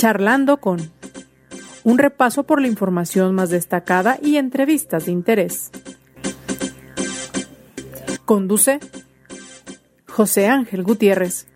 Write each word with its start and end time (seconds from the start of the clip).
Charlando 0.00 0.56
con 0.62 0.90
un 1.84 1.98
repaso 1.98 2.44
por 2.44 2.62
la 2.62 2.68
información 2.68 3.34
más 3.34 3.50
destacada 3.50 4.18
y 4.22 4.36
entrevistas 4.38 5.04
de 5.04 5.12
interés. 5.12 5.70
Conduce 8.24 8.80
José 10.08 10.48
Ángel 10.48 10.84
Gutiérrez. 10.84 11.48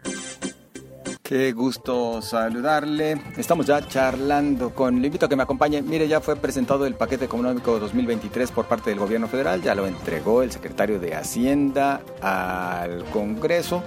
Qué 1.22 1.52
gusto 1.52 2.20
saludarle. 2.20 3.18
Estamos 3.38 3.64
ya 3.64 3.80
charlando 3.88 4.74
con. 4.74 5.00
Le 5.00 5.06
invito 5.06 5.24
a 5.24 5.28
que 5.30 5.36
me 5.36 5.44
acompañe. 5.44 5.80
Mire, 5.80 6.06
ya 6.06 6.20
fue 6.20 6.36
presentado 6.36 6.84
el 6.84 6.96
paquete 6.96 7.24
económico 7.24 7.78
2023 7.78 8.50
por 8.50 8.66
parte 8.66 8.90
del 8.90 8.98
gobierno 8.98 9.26
federal. 9.26 9.62
Ya 9.62 9.74
lo 9.74 9.86
entregó 9.86 10.42
el 10.42 10.52
secretario 10.52 11.00
de 11.00 11.14
Hacienda 11.14 12.02
al 12.20 13.06
Congreso. 13.06 13.82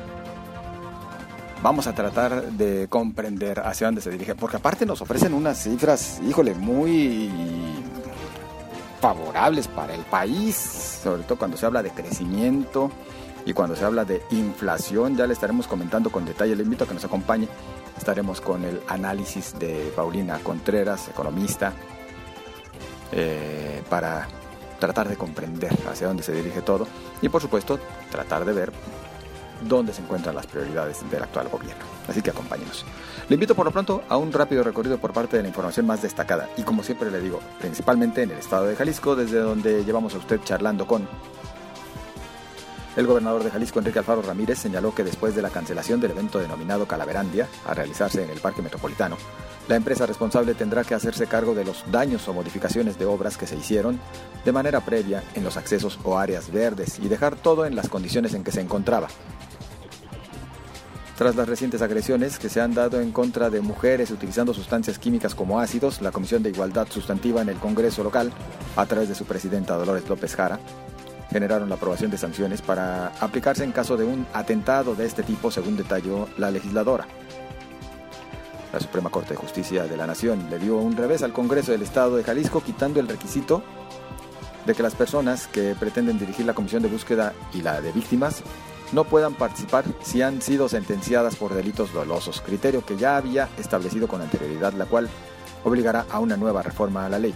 Vamos 1.62 1.88
a 1.88 1.94
tratar 1.94 2.52
de 2.52 2.88
comprender 2.88 3.60
hacia 3.62 3.88
dónde 3.88 4.02
se 4.02 4.12
dirige, 4.12 4.36
porque 4.36 4.58
aparte 4.58 4.86
nos 4.86 5.02
ofrecen 5.02 5.34
unas 5.34 5.58
cifras, 5.58 6.22
híjole, 6.28 6.54
muy 6.54 7.32
favorables 9.02 9.68
para 9.68 9.96
el 9.96 10.02
país, 10.02 10.56
sobre 11.04 11.24
todo 11.24 11.38
cuando 11.38 11.58
se 11.58 11.66
habla 11.66 11.82
de 11.82 11.92
crecimiento 11.92 12.92
y 13.46 13.54
cuando 13.54 13.76
se 13.76 13.86
habla 13.86 14.06
de 14.06 14.22
inflación, 14.32 15.18
ya 15.18 15.26
le 15.26 15.34
estaremos 15.34 15.68
comentando 15.68 16.12
con 16.12 16.26
detalle. 16.26 16.56
Le 16.56 16.64
invito 16.64 16.84
a 16.84 16.88
que 16.88 16.94
nos 16.94 17.06
acompañe. 17.06 17.48
Estaremos 17.98 18.40
con 18.40 18.64
el 18.64 18.82
análisis 18.88 19.58
de 19.58 19.92
Paulina 19.96 20.40
Contreras, 20.44 21.08
economista, 21.08 21.74
eh, 23.12 23.82
para 23.90 24.28
tratar 24.80 25.10
de 25.10 25.16
comprender 25.16 25.72
hacia 25.90 26.08
dónde 26.08 26.22
se 26.22 26.34
dirige 26.34 26.62
todo 26.62 26.88
y 27.22 27.30
por 27.30 27.42
supuesto 27.42 27.80
tratar 28.12 28.46
de 28.46 28.54
ver 28.54 28.72
dónde 29.62 29.94
se 29.94 30.02
encuentran 30.02 30.36
las 30.36 30.48
prioridades 30.48 31.10
del 31.10 31.24
actual 31.24 31.50
gobierno. 31.50 31.84
Así 32.08 32.22
que 32.22 32.32
acompáñenos. 32.32 32.86
Le 33.30 33.34
invito 33.34 33.56
por 33.56 33.66
lo 33.66 33.72
pronto 33.72 34.04
a 34.08 34.18
un 34.18 34.32
rápido 34.32 34.64
recorrido 34.64 34.98
por 34.98 35.14
parte 35.14 35.38
de 35.38 35.44
la 35.44 35.50
información 35.50 35.86
más 35.86 36.02
destacada 36.02 36.50
y 36.58 36.64
como 36.64 36.84
siempre 36.84 37.12
le 37.12 37.20
digo, 37.20 37.40
principalmente 37.60 38.24
en 38.24 38.32
el 38.32 38.38
estado 38.38 38.66
de 38.66 38.76
Jalisco, 38.76 39.16
desde 39.16 39.40
donde 39.40 39.84
llevamos 39.84 40.16
a 40.16 40.18
usted 40.18 40.40
charlando 40.44 40.88
con 40.88 41.08
el 42.98 43.06
gobernador 43.06 43.44
de 43.44 43.52
Jalisco, 43.52 43.78
Enrique 43.78 44.00
Alfaro 44.00 44.24
Ramírez, 44.24 44.58
señaló 44.58 44.96
que 44.96 45.04
después 45.04 45.36
de 45.36 45.44
la 45.44 45.52
cancelación 45.52 46.00
del 46.00 46.12
evento 46.12 46.40
denominado 46.40 46.88
Calaverandia, 46.88 47.48
a 47.68 47.76
realizarse 47.76 48.24
en 48.24 48.32
el 48.32 48.40
Parque 48.40 48.64
Metropolitano, 48.64 49.18
la 49.68 49.76
empresa 49.76 50.08
responsable 50.08 50.56
tendrá 50.56 50.84
que 50.84 50.96
hacerse 50.96 51.28
cargo 51.28 51.54
de 51.54 51.64
los 51.64 51.84
daños 51.92 52.28
o 52.28 52.34
modificaciones 52.34 52.98
de 52.98 53.06
obras 53.06 53.38
que 53.38 53.46
se 53.46 53.56
hicieron 53.56 54.00
de 54.46 54.52
manera 54.52 54.80
previa 54.80 55.24
en 55.36 55.44
los 55.44 55.58
accesos 55.58 56.00
o 56.04 56.18
áreas 56.18 56.52
verdes 56.52 56.98
y 57.00 57.08
dejar 57.08 57.36
todo 57.36 57.68
en 57.68 57.76
las 57.76 57.88
condiciones 57.88 58.34
en 58.34 58.44
que 58.44 58.52
se 58.52 58.62
encontraba. 58.62 59.10
Tras 61.18 61.36
las 61.36 61.50
recientes 61.50 61.82
agresiones 61.82 62.38
que 62.38 62.48
se 62.48 62.62
han 62.62 62.76
dado 62.76 63.02
en 63.02 63.12
contra 63.12 63.50
de 63.50 63.60
mujeres 63.60 64.12
utilizando 64.12 64.54
sustancias 64.54 65.00
químicas 65.00 65.34
como 65.34 65.60
ácidos, 65.60 66.00
la 66.00 66.12
Comisión 66.12 66.44
de 66.44 66.52
Igualdad 66.52 66.88
Sustantiva 66.92 67.42
en 67.42 67.50
el 67.50 67.58
Congreso 67.58 68.04
local, 68.04 68.32
a 68.76 68.86
través 68.86 69.10
de 69.10 69.16
su 69.16 69.26
presidenta 69.26 69.76
Dolores 69.78 70.08
López 70.08 70.36
Jara, 70.36 70.60
generaron 71.32 71.70
la 71.70 71.76
aprobación 71.76 72.12
de 72.12 72.20
sanciones 72.20 72.62
para 72.62 73.08
aplicarse 73.20 73.64
en 73.64 73.72
caso 73.72 73.98
de 73.98 74.06
un 74.06 74.28
atentado 74.32 74.94
de 74.94 75.08
este 75.08 75.24
tipo, 75.24 75.50
según 75.50 75.76
detalló 75.76 76.30
la 76.38 76.52
legisladora. 76.52 77.08
La 78.72 78.80
Suprema 78.80 79.10
Corte 79.10 79.32
de 79.32 79.38
Justicia 79.38 79.86
de 79.86 79.98
la 79.98 80.06
Nación 80.06 80.52
le 80.52 80.60
dio 80.60 80.78
un 80.78 80.96
revés 80.96 81.24
al 81.24 81.34
Congreso 81.34 81.72
del 81.72 81.82
Estado 81.82 82.16
de 82.16 82.24
Jalisco 82.24 82.62
quitando 82.62 83.00
el 83.00 83.08
requisito 83.08 83.64
de 84.68 84.76
que 84.76 84.84
las 84.84 84.94
personas 84.94 85.48
que 85.48 85.74
pretenden 85.80 86.20
dirigir 86.20 86.46
la 86.46 86.54
comisión 86.54 86.84
de 86.84 86.90
búsqueda 86.90 87.34
y 87.56 87.64
la 87.64 87.82
de 87.82 87.92
víctimas 87.92 88.44
no 88.92 89.04
puedan 89.04 89.34
participar 89.34 89.86
si 90.02 90.22
han 90.22 90.42
sido 90.42 90.70
sentenciadas 90.70 91.36
por 91.36 91.54
delitos 91.54 91.94
dolosos, 91.94 92.42
criterio 92.42 92.86
que 92.86 92.98
ya 92.98 93.18
había 93.18 93.50
establecido 93.58 94.08
con 94.08 94.22
anterioridad, 94.22 94.74
la 94.74 94.86
cual 94.86 95.10
obligará 95.64 96.06
a 96.10 96.20
una 96.20 96.38
nueva 96.38 96.64
reforma 96.64 97.06
a 97.06 97.10
la 97.10 97.20
ley. 97.20 97.36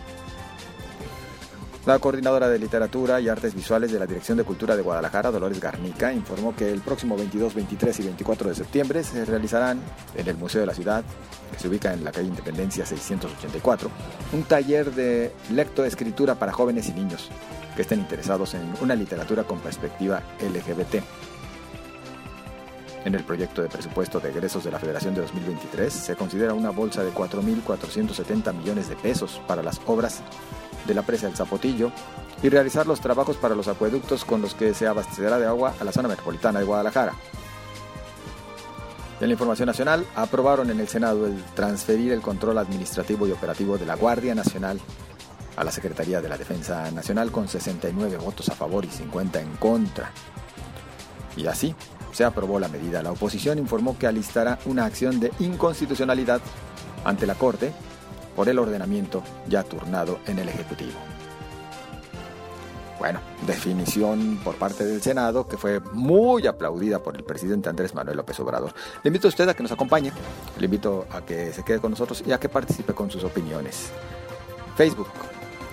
La 1.86 1.98
coordinadora 1.98 2.48
de 2.48 2.60
Literatura 2.60 3.20
y 3.20 3.28
Artes 3.28 3.56
Visuales 3.56 3.92
de 3.92 3.98
la 3.98 4.06
Dirección 4.06 4.38
de 4.38 4.44
Cultura 4.44 4.76
de 4.76 4.84
Guadalajara, 4.84 5.32
Dolores 5.32 5.60
Garnica, 5.60 6.14
informó 6.14 6.56
que 6.56 6.72
el 6.72 6.82
próximo 6.82 7.18
22, 7.18 7.56
23 7.56 8.00
y 8.00 8.04
24 8.04 8.50
de 8.50 8.56
septiembre 8.56 9.04
se 9.04 9.26
realizarán 9.26 9.82
en 10.16 10.28
el 10.28 10.38
Museo 10.38 10.62
de 10.62 10.68
la 10.68 10.76
Ciudad, 10.76 11.04
que 11.52 11.58
se 11.58 11.68
ubica 11.68 11.92
en 11.92 12.04
la 12.04 12.12
calle 12.12 12.28
Independencia 12.28 12.86
684, 12.86 13.90
un 14.34 14.44
taller 14.44 14.94
de 14.94 15.34
lectoescritura 15.52 16.36
para 16.36 16.52
jóvenes 16.52 16.88
y 16.88 16.94
niños 16.94 17.30
que 17.76 17.82
estén 17.82 18.00
interesados 18.00 18.54
en 18.54 18.74
una 18.80 18.94
literatura 18.94 19.44
con 19.44 19.60
perspectiva 19.60 20.22
LGBT. 20.40 21.04
En 23.04 23.16
el 23.16 23.24
proyecto 23.24 23.64
de 23.64 23.70
presupuesto 23.70 24.20
de 24.20 24.30
egresos 24.30 24.64
de 24.64 24.72
la 24.72 24.78
Federación 24.78 25.16
de 25.16 25.22
2023 25.22 25.92
se 25.92 26.16
considera 26.16 26.54
una 26.54 26.70
bolsa 26.70 27.04
de 27.04 27.12
4.470 27.12 28.54
millones 28.54 28.90
de 28.90 28.96
pesos 28.96 29.42
para 29.48 29.64
las 29.64 29.82
obras 29.88 30.22
de 30.86 30.94
la 30.94 31.02
presa 31.02 31.26
del 31.26 31.36
Zapotillo 31.36 31.92
y 32.44 32.50
realizar 32.50 32.86
los 32.86 33.02
trabajos 33.02 33.38
para 33.38 33.56
los 33.56 33.68
acueductos 33.68 34.24
con 34.24 34.42
los 34.42 34.54
que 34.54 34.76
se 34.76 34.88
abastecerá 34.88 35.40
de 35.40 35.48
agua 35.48 35.74
a 35.80 35.84
la 35.84 35.92
zona 35.92 36.10
metropolitana 36.10 36.60
de 36.60 36.66
Guadalajara. 36.66 37.14
En 39.20 39.28
la 39.28 39.34
información 39.34 39.68
nacional, 39.68 40.06
aprobaron 40.16 40.70
en 40.70 40.80
el 40.80 40.88
Senado 40.88 41.28
el 41.28 41.44
transferir 41.56 42.12
el 42.12 42.22
control 42.22 42.58
administrativo 42.58 43.28
y 43.28 43.32
operativo 43.32 43.78
de 43.78 43.86
la 43.86 43.96
Guardia 43.96 44.34
Nacional 44.34 44.80
a 45.56 45.64
la 45.64 45.72
Secretaría 45.72 46.22
de 46.22 46.30
la 46.30 46.38
Defensa 46.38 46.90
Nacional 46.92 47.32
con 47.32 47.48
69 47.48 48.18
votos 48.18 48.50
a 48.50 48.56
favor 48.56 48.86
y 48.86 48.90
50 48.90 49.42
en 49.42 49.56
contra. 49.58 50.12
Y 51.38 51.46
así 51.46 51.76
se 52.12 52.24
aprobó 52.24 52.60
la 52.60 52.68
medida. 52.68 53.02
La 53.02 53.12
oposición 53.12 53.58
informó 53.58 53.98
que 53.98 54.08
alistará 54.08 54.60
una 54.66 54.86
acción 54.86 55.20
de 55.20 55.32
inconstitucionalidad 55.40 56.42
ante 57.04 57.26
la 57.26 57.36
Corte 57.36 57.72
por 58.36 58.50
el 58.50 58.60
ordenamiento 58.60 59.24
ya 59.48 59.64
turnado 59.64 60.20
en 60.28 60.40
el 60.40 60.50
Ejecutivo. 60.50 60.98
Bueno, 63.02 63.20
definición 63.48 64.40
por 64.44 64.58
parte 64.58 64.86
del 64.86 65.02
Senado 65.02 65.48
que 65.48 65.58
fue 65.58 65.80
muy 65.80 66.46
aplaudida 66.46 67.00
por 67.00 67.16
el 67.16 67.24
presidente 67.24 67.68
Andrés 67.68 67.96
Manuel 67.96 68.18
López 68.18 68.40
Obrador. 68.40 68.74
Le 69.04 69.08
invito 69.08 69.28
a 69.28 69.30
usted 69.30 69.50
a 69.50 69.56
que 69.56 69.64
nos 69.64 69.72
acompañe, 69.72 70.12
le 70.60 70.66
invito 70.66 71.08
a 71.12 71.22
que 71.22 71.52
se 71.52 71.64
quede 71.64 71.80
con 71.80 71.90
nosotros 71.90 72.24
y 72.24 72.32
a 72.32 72.40
que 72.40 72.48
participe 72.48 72.94
con 72.94 73.10
sus 73.10 73.24
opiniones. 73.24 73.90
Facebook, 74.76 75.10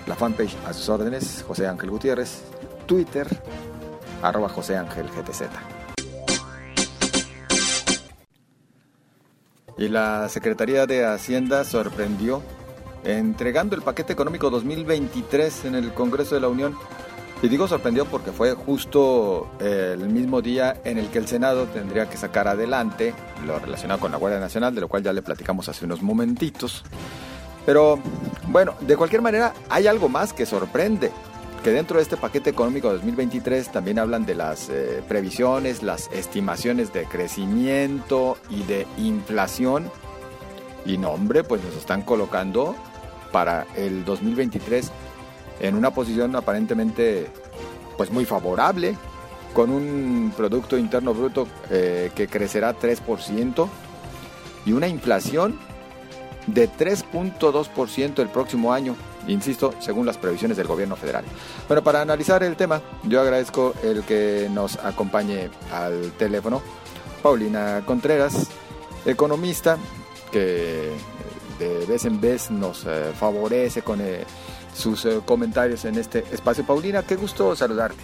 la 0.07 0.15
fanpage 0.15 0.55
a 0.65 0.73
sus 0.73 0.89
órdenes, 0.89 1.45
José 1.47 1.67
Ángel 1.67 1.91
Gutiérrez, 1.91 2.41
Twitter, 2.87 3.27
arroba 4.23 4.49
José 4.49 4.75
Ángel 4.75 5.05
GTZ. 5.05 5.78
Y 9.79 9.87
la 9.87 10.27
Secretaría 10.27 10.85
de 10.85 11.05
Hacienda 11.05 11.63
sorprendió 11.63 12.43
entregando 13.05 13.77
el 13.77 13.81
paquete 13.81 14.11
económico 14.11 14.49
2023 14.49 15.63
en 15.63 15.75
el 15.75 15.93
Congreso 15.93 16.35
de 16.35 16.41
la 16.41 16.49
Unión. 16.49 16.75
Y 17.41 17.47
digo 17.47 17.65
sorprendió 17.65 18.03
porque 18.03 18.33
fue 18.33 18.53
justo 18.55 19.49
el 19.61 20.09
mismo 20.09 20.41
día 20.41 20.81
en 20.83 20.97
el 20.97 21.07
que 21.07 21.19
el 21.19 21.27
Senado 21.29 21.63
tendría 21.67 22.09
que 22.09 22.17
sacar 22.17 22.49
adelante 22.49 23.13
lo 23.45 23.57
relacionado 23.57 24.01
con 24.01 24.11
la 24.11 24.17
Guardia 24.17 24.41
Nacional, 24.41 24.75
de 24.75 24.81
lo 24.81 24.89
cual 24.89 25.01
ya 25.01 25.13
le 25.13 25.21
platicamos 25.21 25.69
hace 25.69 25.85
unos 25.85 26.01
momentitos. 26.01 26.83
Pero 27.65 27.99
bueno, 28.49 28.73
de 28.81 28.97
cualquier 28.97 29.21
manera 29.21 29.53
hay 29.69 29.87
algo 29.87 30.09
más 30.09 30.33
que 30.33 30.45
sorprende 30.45 31.09
que 31.61 31.71
dentro 31.71 31.97
de 31.97 32.03
este 32.03 32.17
paquete 32.17 32.49
económico 32.49 32.91
2023 32.91 33.71
también 33.71 33.99
hablan 33.99 34.25
de 34.25 34.35
las 34.35 34.69
eh, 34.69 35.03
previsiones, 35.07 35.83
las 35.83 36.09
estimaciones 36.11 36.93
de 36.93 37.05
crecimiento 37.05 38.37
y 38.49 38.63
de 38.63 38.85
inflación. 38.97 39.91
Y 40.85 40.97
no, 40.97 41.11
hombre, 41.11 41.43
pues 41.43 41.63
nos 41.63 41.75
están 41.75 42.01
colocando 42.03 42.75
para 43.31 43.67
el 43.75 44.05
2023 44.05 44.91
en 45.59 45.75
una 45.75 45.91
posición 45.91 46.35
aparentemente 46.35 47.27
pues 47.97 48.11
muy 48.11 48.25
favorable, 48.25 48.95
con 49.53 49.71
un 49.71 50.33
Producto 50.35 50.77
Interno 50.77 51.13
Bruto 51.13 51.47
eh, 51.69 52.11
que 52.15 52.27
crecerá 52.27 52.77
3% 52.77 53.67
y 54.65 54.71
una 54.71 54.87
inflación 54.87 55.59
de 56.47 56.69
3.2% 56.69 58.19
el 58.19 58.29
próximo 58.29 58.71
año 58.73 58.95
insisto, 59.29 59.73
según 59.79 60.05
las 60.05 60.17
previsiones 60.17 60.57
del 60.57 60.67
gobierno 60.67 60.95
federal. 60.95 61.23
Bueno, 61.67 61.83
para 61.83 62.01
analizar 62.01 62.43
el 62.43 62.55
tema, 62.55 62.81
yo 63.03 63.21
agradezco 63.21 63.73
el 63.83 64.03
que 64.03 64.49
nos 64.51 64.77
acompañe 64.77 65.49
al 65.71 66.11
teléfono 66.13 66.61
Paulina 67.21 67.83
Contreras, 67.85 68.47
economista, 69.05 69.77
que 70.31 70.91
de 71.59 71.85
vez 71.85 72.05
en 72.05 72.21
vez 72.21 72.49
nos 72.49 72.85
eh, 72.85 73.11
favorece 73.19 73.81
con 73.81 73.99
eh, 74.01 74.23
sus 74.73 75.05
eh, 75.05 75.19
comentarios 75.25 75.83
en 75.85 75.97
este 75.97 76.23
espacio. 76.31 76.65
Paulina, 76.65 77.03
qué 77.03 77.15
gusto 77.15 77.55
saludarte. 77.55 78.01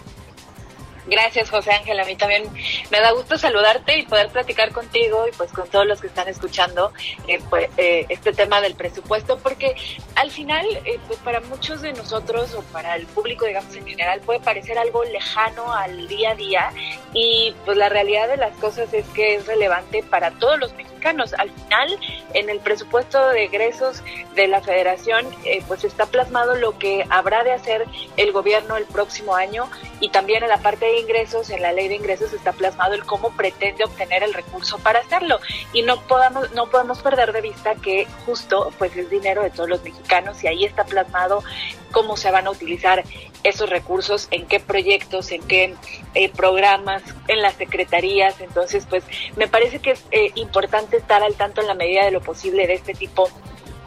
Gracias, 1.07 1.49
José 1.49 1.71
Ángel. 1.71 1.99
A 1.99 2.05
mí 2.05 2.15
también 2.15 2.43
me 2.89 2.99
da 2.99 3.11
gusto 3.11 3.37
saludarte 3.37 3.99
y 3.99 4.03
poder 4.03 4.29
platicar 4.29 4.71
contigo 4.71 5.27
y 5.27 5.31
pues 5.35 5.51
con 5.51 5.67
todos 5.69 5.85
los 5.85 6.01
que 6.01 6.07
están 6.07 6.27
escuchando 6.27 6.91
eh, 7.27 7.39
pues, 7.49 7.69
eh, 7.77 8.05
este 8.09 8.33
tema 8.33 8.61
del 8.61 8.75
presupuesto, 8.75 9.37
porque 9.37 9.75
al 10.15 10.31
final, 10.31 10.65
eh, 10.85 10.99
pues 11.07 11.19
para 11.19 11.41
muchos 11.41 11.81
de 11.81 11.93
nosotros 11.93 12.53
o 12.55 12.61
para 12.73 12.95
el 12.95 13.05
público, 13.07 13.45
digamos 13.45 13.75
en 13.75 13.85
general, 13.85 14.21
puede 14.21 14.39
parecer 14.39 14.77
algo 14.77 15.03
lejano 15.03 15.73
al 15.73 16.07
día 16.07 16.31
a 16.31 16.35
día 16.35 16.71
y 17.13 17.55
pues 17.65 17.77
la 17.77 17.89
realidad 17.89 18.27
de 18.27 18.37
las 18.37 18.55
cosas 18.57 18.93
es 18.93 19.05
que 19.09 19.35
es 19.35 19.45
relevante 19.45 20.03
para 20.03 20.31
todos 20.31 20.59
los 20.59 20.73
mexicanos 20.73 20.94
Al 21.05 21.51
final, 21.51 21.99
en 22.33 22.49
el 22.49 22.59
presupuesto 22.61 23.27
de 23.29 23.43
egresos 23.43 24.01
de 24.33 24.47
la 24.47 24.61
federación, 24.61 25.27
eh, 25.43 25.63
pues 25.67 25.83
está 25.83 26.07
plasmado 26.07 26.55
lo 26.55 26.79
que 26.79 27.05
habrá 27.11 27.43
de 27.43 27.51
hacer 27.51 27.85
el 28.17 28.31
gobierno 28.31 28.75
el 28.75 28.85
próximo 28.85 29.35
año 29.35 29.69
y 29.99 30.09
también 30.09 30.41
en 30.41 30.49
la 30.49 30.57
parte 30.57 30.85
de 30.85 30.99
ingresos, 30.99 31.51
en 31.51 31.61
la 31.61 31.73
ley 31.73 31.89
de 31.89 31.95
ingresos 31.95 32.33
está 32.33 32.53
plasmado 32.53 32.95
el 32.95 33.05
cómo 33.05 33.29
pretende 33.35 33.83
obtener 33.83 34.23
el 34.23 34.33
recurso 34.33 34.79
para 34.79 34.99
hacerlo. 34.99 35.39
Y 35.73 35.83
no 35.83 36.01
podamos, 36.01 36.51
no 36.53 36.71
podemos 36.71 36.99
perder 37.03 37.33
de 37.33 37.41
vista 37.41 37.75
que 37.75 38.07
justo 38.25 38.73
pues 38.79 38.97
es 38.97 39.07
dinero 39.11 39.43
de 39.43 39.51
todos 39.51 39.69
los 39.69 39.83
mexicanos 39.83 40.43
y 40.43 40.47
ahí 40.47 40.65
está 40.65 40.85
plasmado 40.85 41.43
cómo 41.91 42.17
se 42.17 42.31
van 42.31 42.47
a 42.47 42.51
utilizar 42.51 43.03
esos 43.45 43.69
recursos, 43.69 44.27
en 44.31 44.47
qué 44.47 44.59
proyectos, 44.59 45.31
en 45.31 45.41
qué 45.43 45.75
eh, 46.15 46.29
programas, 46.29 47.03
en 47.27 47.41
las 47.41 47.53
secretarías. 47.55 48.41
Entonces, 48.41 48.85
pues 48.89 49.03
me 49.37 49.47
parece 49.47 49.79
que 49.79 49.91
es 49.91 50.03
eh, 50.11 50.31
importante 50.35 50.97
estar 50.97 51.23
al 51.23 51.35
tanto 51.35 51.61
en 51.61 51.67
la 51.67 51.75
medida 51.75 52.03
de 52.03 52.11
lo 52.11 52.21
posible 52.21 52.65
de 52.65 52.73
este 52.73 52.93
tipo 52.93 53.29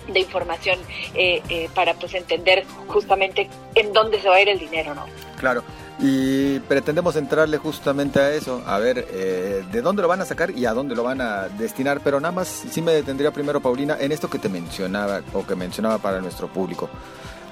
de 0.06 0.20
información 0.20 0.78
eh, 1.14 1.68
para 1.74 1.92
pues 1.94 2.14
entender 2.14 2.64
justamente 2.86 3.50
en 3.74 3.92
dónde 3.92 4.20
se 4.20 4.28
va 4.28 4.36
a 4.36 4.40
ir 4.40 4.48
el 4.48 4.58
dinero, 4.58 4.94
¿no? 4.94 5.04
Claro. 5.38 5.62
Y 6.00 6.60
pretendemos 6.60 7.16
entrarle 7.16 7.58
justamente 7.58 8.20
a 8.20 8.32
eso, 8.32 8.62
a 8.64 8.78
ver 8.78 9.04
de 9.04 9.82
dónde 9.82 10.00
lo 10.00 10.06
van 10.06 10.20
a 10.20 10.24
sacar 10.24 10.52
y 10.52 10.64
a 10.64 10.72
dónde 10.72 10.94
lo 10.94 11.02
van 11.02 11.20
a 11.20 11.48
destinar, 11.48 12.00
pero 12.04 12.20
nada 12.20 12.30
más 12.30 12.46
sí 12.46 12.80
me 12.80 12.92
detendría 12.92 13.32
primero, 13.32 13.60
Paulina, 13.60 13.96
en 13.98 14.12
esto 14.12 14.30
que 14.30 14.38
te 14.38 14.48
mencionaba 14.48 15.22
o 15.32 15.44
que 15.44 15.56
mencionaba 15.56 15.98
para 15.98 16.20
nuestro 16.20 16.46
público. 16.46 16.88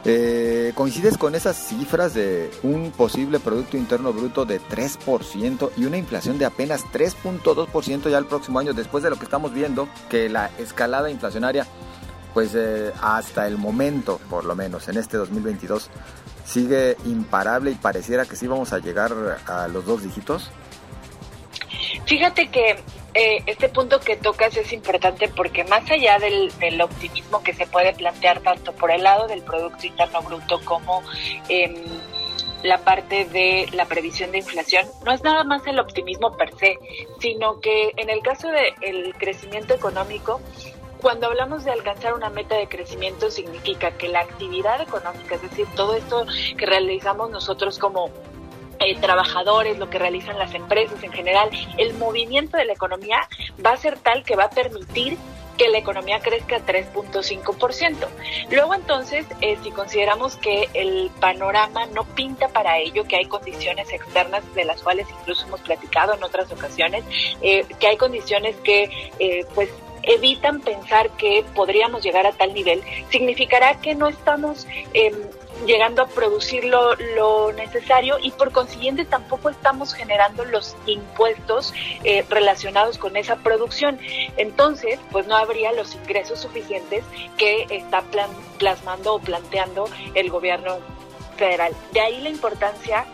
Eh, 0.09 0.71
¿Coincides 0.77 1.19
con 1.19 1.35
esas 1.35 1.57
cifras 1.57 2.15
de 2.15 2.53
un 2.63 2.93
posible 2.93 3.41
Producto 3.41 3.77
Interno 3.77 4.13
Bruto 4.13 4.45
de 4.45 4.61
3% 4.61 5.73
y 5.77 5.85
una 5.85 5.97
inflación 5.97 6.39
de 6.39 6.45
apenas 6.45 6.85
3.2% 6.93 8.09
ya 8.09 8.19
el 8.19 8.27
próximo 8.27 8.61
año, 8.61 8.73
después 8.73 9.03
de 9.03 9.11
lo 9.11 9.17
que 9.17 9.25
estamos 9.25 9.53
viendo, 9.53 9.89
que 10.09 10.29
la 10.29 10.53
escalada 10.59 11.11
inflacionaria, 11.11 11.67
pues 12.35 12.53
eh, 12.55 12.93
hasta 13.03 13.49
el 13.49 13.59
momento, 13.59 14.21
por 14.31 14.45
lo 14.45 14.55
menos 14.55 14.87
en 14.87 14.99
este 14.99 15.17
2022, 15.17 15.91
sigue 16.45 16.97
imparable 17.05 17.73
y 17.73 17.75
pareciera 17.75 18.27
que 18.27 18.37
sí 18.37 18.47
vamos 18.47 18.73
a 18.73 18.79
llegar 18.79 19.13
a 19.47 19.67
los 19.67 19.87
dos 19.87 20.05
dígitos? 20.05 20.53
Fíjate 22.05 22.49
que 22.49 22.77
eh, 23.17 23.43
este 23.47 23.71
punto 23.71 23.99
que 23.99 24.17
tocas 24.17 24.55
es 24.59 24.75
importante 24.75 25.29
porque 25.29 25.65
más 25.65 25.91
allá 25.91 26.19
del, 26.19 26.51
optimismo 26.83 27.43
que 27.43 27.55
se 27.55 27.67
puede 27.67 27.95
plantear 27.95 28.41
tanto 28.41 28.73
por 28.73 28.91
el 28.91 29.05
lado 29.05 29.27
del 29.27 29.43
Producto 29.43 29.87
Interno 29.87 30.21
Bruto 30.21 30.61
como 30.65 31.03
eh, 31.49 31.83
la 32.63 32.79
parte 32.79 33.25
de 33.25 33.69
la 33.73 33.87
previsión 33.87 34.33
de 34.33 34.39
inflación, 34.39 34.87
no 35.05 35.13
es 35.13 35.23
nada 35.23 35.45
más 35.45 35.67
el 35.67 35.79
optimismo 35.79 36.37
per 36.37 36.55
se, 36.57 36.79
sino 37.19 37.59
que 37.61 37.93
en 37.97 38.11
el 38.11 38.21
caso 38.21 38.49
del 38.49 39.15
crecimiento 39.17 39.73
económico, 39.73 40.41
cuando 41.01 41.27
hablamos 41.27 41.65
de 41.65 41.71
alcanzar 41.71 42.13
una 42.13 42.29
meta 42.29 42.57
de 42.57 42.69
crecimiento 42.69 43.31
significa 43.31 43.93
que 43.93 44.09
la 44.09 44.21
actividad 44.21 44.81
económica, 44.83 45.37
es 45.37 45.43
decir, 45.43 45.67
todo 45.75 45.95
esto 45.95 46.27
que 46.59 46.67
realizamos 46.67 47.31
nosotros 47.31 47.79
como 47.79 48.11
eh, 48.79 48.97
trabajadores, 49.01 49.79
lo 49.79 49.91
que 49.91 49.99
realizan 49.99 50.39
las 50.39 50.55
empresas 50.55 51.03
en 51.03 51.13
general, 51.13 51.51
el 51.79 51.95
movimiento 51.95 52.57
de 52.57 52.65
la 52.65 52.73
economía 52.73 53.29
va 53.65 53.73
a 53.73 53.77
ser 53.77 53.99
tal 53.99 54.23
que 54.25 54.37
va 54.37 54.45
a 54.45 54.51
permitir 54.51 55.17
que 55.57 55.69
la 55.69 55.79
economía 55.79 56.21
crezca 56.21 56.59
3.5%. 56.59 58.07
Luego 58.51 58.75
entonces, 58.75 59.25
eh, 59.41 59.57
si 59.63 59.71
consideramos 59.71 60.37
que 60.37 60.69
el 60.75 61.11
panorama 61.19 61.87
no 61.87 62.05
pinta 62.05 62.49
para 62.49 62.79
ello, 62.79 63.05
que 63.05 63.17
hay 63.17 63.25
condiciones 63.25 63.91
externas 63.91 64.43
de 64.55 64.67
las 64.67 64.83
cuales 64.83 65.07
incluso 65.21 65.47
hemos 65.47 65.63
platicado 65.63 66.15
en 66.15 66.23
otras 66.23 66.53
ocasiones, 66.53 67.05
eh, 67.41 67.65
que 67.81 67.87
hay 67.87 67.97
condiciones 67.97 68.57
que 68.57 68.91
pues 69.55 69.71
evitan 70.07 70.61
pensar 70.61 71.11
que 71.11 71.45
podríamos 71.55 72.03
llegar 72.03 72.27
a 72.27 72.33
tal 72.33 72.55
nivel, 72.55 72.83
significará 73.11 73.81
que 73.81 73.95
no 73.95 74.09
estamos 74.09 74.67
em, 74.95 75.15
llegando 75.65 76.03
a 76.03 76.07
producir 76.09 76.65
lo, 76.65 76.95
lo, 77.17 77.53
necesario 77.53 78.19
y 78.21 78.31
por 78.33 78.53
consiguiente 78.53 79.05
tampoco 79.05 79.49
estamos 79.49 79.95
generando 79.95 80.45
los 80.45 80.77
impuestos 80.87 81.73
eh, 82.05 82.25
relacionados 82.29 82.99
con 82.99 83.17
esa 83.17 83.37
producción. 83.37 83.99
Entonces, 84.37 84.99
pues 85.11 85.27
no 85.27 85.37
habría 85.37 85.73
los 85.73 85.95
ingresos 85.95 86.41
suficientes 86.41 87.05
que 87.39 87.67
está 87.71 88.03
plasmando 88.59 89.15
o 89.15 89.19
planteando 89.19 89.89
el 90.15 90.31
gobierno 90.31 90.79
federal. 91.37 91.75
De 91.93 92.01
ahí 92.01 92.21
la 92.21 92.31
importancia 92.31 93.07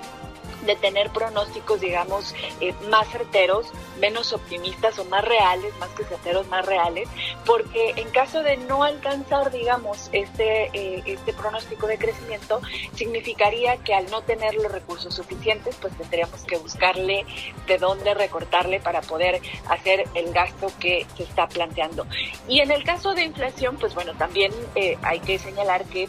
de 0.66 0.76
tener 0.76 1.10
pronósticos, 1.10 1.80
digamos, 1.80 2.34
eh, 2.60 2.74
más 2.88 3.08
certeros, 3.08 3.66
menos 4.00 4.32
optimistas 4.32 4.98
o 4.98 5.04
más 5.06 5.24
reales, 5.24 5.76
más 5.78 5.90
que 5.90 6.04
certeros, 6.04 6.46
más 6.48 6.64
reales, 6.66 7.08
porque 7.44 7.94
en 7.96 8.08
caso 8.10 8.42
de 8.42 8.56
no 8.56 8.82
alcanzar, 8.82 9.50
digamos, 9.50 10.08
este, 10.12 10.70
eh, 10.72 11.02
este 11.06 11.32
pronóstico 11.32 11.86
de 11.86 11.98
crecimiento, 11.98 12.60
significaría 12.94 13.76
que 13.78 13.94
al 13.94 14.10
no 14.10 14.22
tener 14.22 14.54
los 14.54 14.70
recursos 14.70 15.14
suficientes, 15.14 15.76
pues 15.80 15.96
tendríamos 15.96 16.42
que 16.44 16.58
buscarle 16.58 17.24
de 17.66 17.78
dónde 17.78 18.14
recortarle 18.14 18.80
para 18.80 19.00
poder 19.02 19.40
hacer 19.68 20.04
el 20.14 20.32
gasto 20.32 20.72
que 20.78 21.06
se 21.16 21.24
está 21.24 21.48
planteando. 21.48 22.06
Y 22.48 22.60
en 22.60 22.70
el 22.70 22.84
caso 22.84 23.14
de 23.14 23.24
inflación, 23.24 23.76
pues 23.78 23.94
bueno, 23.94 24.14
también 24.14 24.52
eh, 24.74 24.96
hay 25.02 25.20
que 25.20 25.38
señalar 25.38 25.84
que 25.84 26.08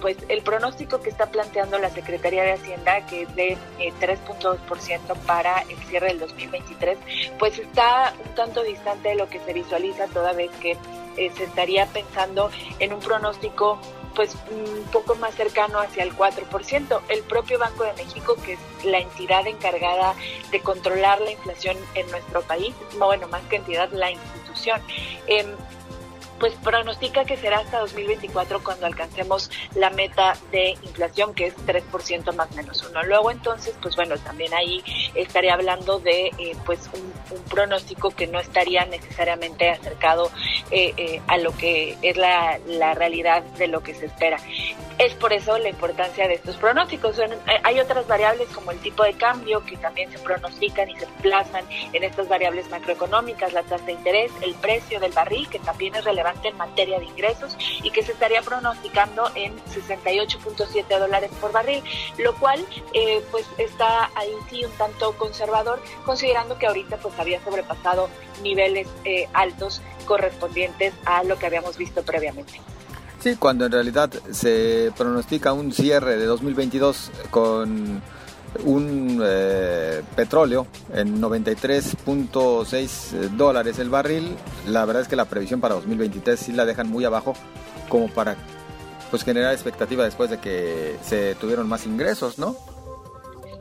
pues 0.00 0.16
el 0.28 0.42
pronóstico 0.42 1.00
que 1.00 1.10
está 1.10 1.30
planteando 1.30 1.78
la 1.78 1.90
Secretaría 1.90 2.42
de 2.42 2.52
Hacienda, 2.52 3.06
que 3.06 3.22
es 3.22 3.34
de 3.34 3.58
3.2% 4.00 5.16
para 5.26 5.62
el 5.62 5.76
cierre 5.88 6.08
del 6.08 6.20
2023, 6.20 6.98
pues 7.38 7.58
está 7.58 8.14
un 8.24 8.34
tanto 8.34 8.62
distante 8.62 9.10
de 9.10 9.14
lo 9.16 9.28
que 9.28 9.40
se 9.40 9.52
visualiza 9.52 10.06
toda 10.08 10.32
vez 10.32 10.50
que 10.60 10.76
eh, 11.16 11.30
se 11.36 11.44
estaría 11.44 11.86
pensando 11.86 12.50
en 12.78 12.92
un 12.92 13.00
pronóstico 13.00 13.78
pues 14.14 14.36
un 14.50 14.84
poco 14.92 15.14
más 15.14 15.34
cercano 15.34 15.80
hacia 15.80 16.04
el 16.04 16.12
4%. 16.14 17.00
El 17.08 17.22
propio 17.22 17.58
Banco 17.58 17.84
de 17.84 17.92
México, 17.94 18.36
que 18.44 18.54
es 18.54 18.84
la 18.84 18.98
entidad 18.98 19.46
encargada 19.46 20.14
de 20.50 20.60
controlar 20.60 21.20
la 21.20 21.30
inflación 21.30 21.76
en 21.94 22.10
nuestro 22.10 22.42
país, 22.42 22.74
bueno, 22.98 23.28
más 23.28 23.42
que 23.44 23.56
entidad, 23.56 23.90
la 23.92 24.10
institución, 24.10 24.80
eh, 25.26 25.46
pues 26.42 26.54
pronostica 26.54 27.24
que 27.24 27.36
será 27.36 27.60
hasta 27.60 27.78
2024 27.78 28.64
cuando 28.64 28.86
alcancemos 28.86 29.48
la 29.76 29.90
meta 29.90 30.36
de 30.50 30.70
inflación 30.82 31.34
que 31.34 31.46
es 31.46 31.56
3% 31.56 32.34
más 32.34 32.50
menos 32.56 32.84
uno. 32.90 33.00
Luego 33.04 33.30
entonces, 33.30 33.76
pues 33.80 33.94
bueno, 33.94 34.18
también 34.18 34.52
ahí 34.52 34.82
estaría 35.14 35.54
hablando 35.54 36.00
de 36.00 36.32
eh, 36.38 36.56
pues 36.66 36.90
un, 36.94 37.12
pronóstico 37.48 38.10
que 38.10 38.26
no 38.26 38.40
estaría 38.40 38.84
necesariamente 38.86 39.70
acercado 39.70 40.32
eh, 40.72 40.92
eh, 40.96 41.20
a 41.28 41.38
lo 41.38 41.56
que 41.56 41.96
es 42.02 42.16
la, 42.16 42.58
la 42.66 42.94
realidad 42.94 43.44
de 43.44 43.68
lo 43.68 43.84
que 43.84 43.94
se 43.94 44.06
espera. 44.06 44.38
Es 45.02 45.14
por 45.14 45.32
eso 45.32 45.58
la 45.58 45.68
importancia 45.68 46.28
de 46.28 46.34
estos 46.34 46.56
pronósticos. 46.58 47.16
Hay 47.64 47.80
otras 47.80 48.06
variables 48.06 48.48
como 48.50 48.70
el 48.70 48.78
tipo 48.78 49.02
de 49.02 49.14
cambio 49.14 49.64
que 49.66 49.76
también 49.76 50.12
se 50.12 50.18
pronostican 50.20 50.88
y 50.88 50.96
se 50.96 51.08
plasman 51.20 51.64
en 51.92 52.04
estas 52.04 52.28
variables 52.28 52.70
macroeconómicas, 52.70 53.52
la 53.52 53.64
tasa 53.64 53.84
de 53.84 53.94
interés, 53.94 54.30
el 54.42 54.54
precio 54.54 55.00
del 55.00 55.10
barril, 55.10 55.48
que 55.48 55.58
también 55.58 55.96
es 55.96 56.04
relevante 56.04 56.46
en 56.46 56.56
materia 56.56 57.00
de 57.00 57.06
ingresos 57.06 57.56
y 57.82 57.90
que 57.90 58.04
se 58.04 58.12
estaría 58.12 58.42
pronosticando 58.42 59.28
en 59.34 59.58
68.7 59.64 60.96
dólares 60.96 61.32
por 61.40 61.50
barril, 61.50 61.82
lo 62.18 62.36
cual 62.36 62.64
eh, 62.92 63.24
pues 63.32 63.44
está 63.58 64.08
ahí 64.14 64.32
sí 64.50 64.64
un 64.64 64.70
tanto 64.78 65.18
conservador, 65.18 65.82
considerando 66.04 66.58
que 66.58 66.68
ahorita 66.68 66.98
pues 66.98 67.18
había 67.18 67.42
sobrepasado 67.42 68.08
niveles 68.44 68.86
eh, 69.04 69.28
altos 69.32 69.82
correspondientes 70.06 70.94
a 71.06 71.24
lo 71.24 71.40
que 71.40 71.46
habíamos 71.46 71.76
visto 71.76 72.04
previamente. 72.04 72.60
Sí, 73.22 73.36
cuando 73.36 73.66
en 73.66 73.72
realidad 73.72 74.10
se 74.32 74.90
pronostica 74.96 75.52
un 75.52 75.72
cierre 75.72 76.16
de 76.16 76.26
2022 76.26 77.12
con 77.30 78.02
un 78.64 79.22
eh, 79.24 80.02
petróleo 80.16 80.66
en 80.92 81.22
93.6 81.22 83.36
dólares 83.36 83.78
el 83.78 83.90
barril. 83.90 84.36
La 84.66 84.84
verdad 84.86 85.02
es 85.02 85.08
que 85.08 85.14
la 85.14 85.26
previsión 85.26 85.60
para 85.60 85.76
2023 85.76 86.40
sí 86.40 86.52
la 86.52 86.66
dejan 86.66 86.90
muy 86.90 87.04
abajo 87.04 87.34
como 87.88 88.08
para 88.08 88.36
pues 89.12 89.22
generar 89.22 89.52
expectativa 89.52 90.04
después 90.04 90.28
de 90.28 90.40
que 90.40 90.96
se 91.04 91.36
tuvieron 91.36 91.68
más 91.68 91.86
ingresos, 91.86 92.40
¿no? 92.40 92.56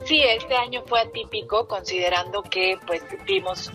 Sí, 0.05 0.23
este 0.23 0.55
año 0.55 0.81
fue 0.87 1.01
atípico 1.01 1.67
considerando 1.67 2.41
que 2.41 2.79
pues 2.87 3.03
vimos 3.27 3.69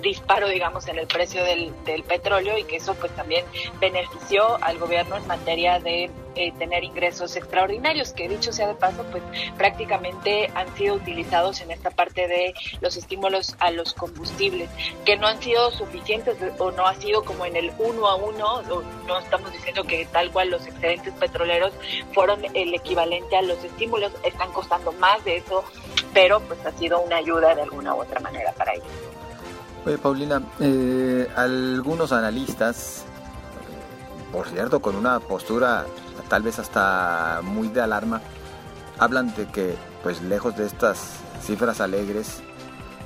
disparo, 0.00 0.48
digamos, 0.48 0.88
en 0.88 0.98
el 0.98 1.06
precio 1.06 1.44
del, 1.44 1.72
del 1.84 2.02
petróleo 2.04 2.58
y 2.58 2.64
que 2.64 2.76
eso 2.76 2.94
pues 2.94 3.14
también 3.14 3.44
benefició 3.80 4.62
al 4.62 4.78
gobierno 4.78 5.16
en 5.16 5.26
materia 5.26 5.78
de 5.78 6.10
eh, 6.36 6.52
tener 6.58 6.84
ingresos 6.84 7.34
extraordinarios, 7.34 8.12
que 8.12 8.28
dicho 8.28 8.52
sea 8.52 8.68
de 8.68 8.74
paso, 8.74 9.04
pues 9.10 9.22
prácticamente 9.58 10.48
han 10.54 10.72
sido 10.76 10.94
utilizados 10.94 11.60
en 11.60 11.72
esta 11.72 11.90
parte 11.90 12.28
de 12.28 12.54
los 12.80 12.96
estímulos 12.96 13.56
a 13.58 13.72
los 13.72 13.94
combustibles, 13.94 14.70
que 15.04 15.16
no 15.16 15.26
han 15.26 15.42
sido 15.42 15.72
suficientes 15.72 16.36
o 16.58 16.70
no 16.70 16.86
ha 16.86 16.94
sido 16.94 17.24
como 17.24 17.46
en 17.46 17.56
el 17.56 17.72
uno 17.78 18.06
a 18.06 18.14
uno, 18.14 18.62
no 19.06 19.18
estamos 19.18 19.52
diciendo 19.52 19.82
que 19.84 20.06
tal 20.06 20.30
cual 20.30 20.50
los 20.50 20.66
excedentes 20.66 21.12
petroleros 21.14 21.72
fueron 22.12 22.44
el 22.54 22.74
equivalente 22.74 23.36
a 23.36 23.42
los 23.42 23.62
estímulos, 23.64 24.12
están 24.22 24.52
costando 24.52 24.92
más 24.92 25.24
de 25.24 25.38
eso, 25.38 25.64
pero 26.14 26.40
pues 26.40 26.64
ha 26.64 26.72
sido 26.72 27.00
una 27.00 27.16
ayuda 27.16 27.56
de 27.56 27.62
alguna 27.62 27.94
u 27.94 28.02
otra 28.02 28.20
manera 28.20 28.52
para 28.52 28.74
ellos. 28.74 28.86
Oye, 29.86 29.96
Paulina, 29.96 30.42
eh, 30.60 31.26
algunos 31.36 32.12
analistas, 32.12 33.04
por 34.30 34.46
cierto, 34.48 34.80
con 34.80 34.94
una 34.94 35.20
postura 35.20 35.86
tal 36.28 36.42
vez 36.42 36.58
hasta 36.58 37.40
muy 37.42 37.68
de 37.68 37.80
alarma, 37.80 38.20
hablan 38.98 39.34
de 39.34 39.46
que, 39.46 39.74
pues 40.02 40.22
lejos 40.22 40.56
de 40.56 40.66
estas 40.66 41.12
cifras 41.42 41.80
alegres, 41.80 42.42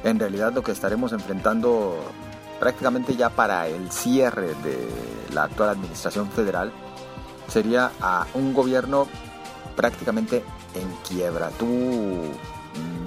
en 0.03 0.19
realidad 0.19 0.53
lo 0.53 0.63
que 0.63 0.73
estaremos 0.73 1.13
enfrentando 1.13 1.97
prácticamente 2.59 3.17
ya 3.17 3.31
para 3.31 3.69
el 3.69 3.91
cierre 3.91 4.55
de 4.63 4.89
la 5.33 5.45
actual 5.45 5.71
administración 5.71 6.29
federal 6.31 6.73
sería 7.49 7.93
a 8.01 8.27
un 8.35 8.53
gobierno 8.53 9.07
prácticamente 9.77 10.45
en 10.75 10.91
quiebra. 11.09 11.51
¿Tú 11.51 11.67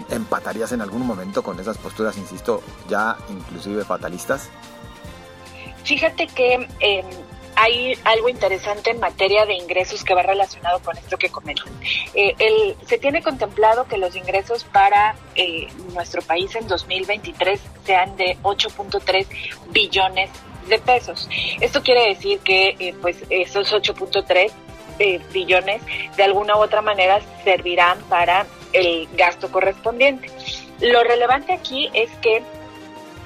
empatarías 0.09 0.71
en 0.71 0.81
algún 0.81 1.05
momento 1.05 1.43
con 1.43 1.59
esas 1.59 1.77
posturas, 1.77 2.17
insisto, 2.17 2.61
ya 2.87 3.17
inclusive 3.29 3.83
fatalistas? 3.83 4.49
Fíjate 5.83 6.27
que 6.27 6.67
em, 6.79 7.05
hay 7.55 7.97
algo 8.03 8.29
interesante 8.29 8.91
en 8.91 8.99
materia 8.99 9.45
de 9.47 9.55
ingresos 9.55 10.03
que 10.03 10.13
va 10.13 10.21
relacionado 10.21 10.79
con 10.79 10.95
esto 10.95 11.17
que 11.17 11.29
comentan. 11.29 11.73
Eh, 12.13 12.35
el, 12.37 12.75
se 12.85 12.99
tiene 12.99 13.23
contemplado 13.23 13.87
que 13.87 13.97
los 13.97 14.15
ingresos 14.15 14.63
para 14.63 15.15
eh, 15.33 15.67
nuestro 15.93 16.21
país 16.21 16.55
en 16.55 16.67
2023 16.67 17.59
sean 17.83 18.15
de 18.15 18.37
8.3 18.43 19.25
billones 19.71 20.29
de 20.69 20.77
pesos. 20.77 21.27
Esto 21.59 21.81
quiere 21.81 22.09
decir 22.09 22.39
que 22.39 22.75
eh, 22.77 22.95
pues 23.01 23.23
esos 23.29 23.73
8.3 23.73 24.51
billones 25.31 25.81
de 26.15 26.23
alguna 26.23 26.57
u 26.57 26.59
otra 26.59 26.81
manera 26.81 27.21
servirán 27.43 27.99
para 28.09 28.45
el 28.73 29.07
gasto 29.13 29.51
correspondiente. 29.51 30.29
Lo 30.81 31.03
relevante 31.03 31.53
aquí 31.53 31.89
es 31.93 32.09
que 32.21 32.43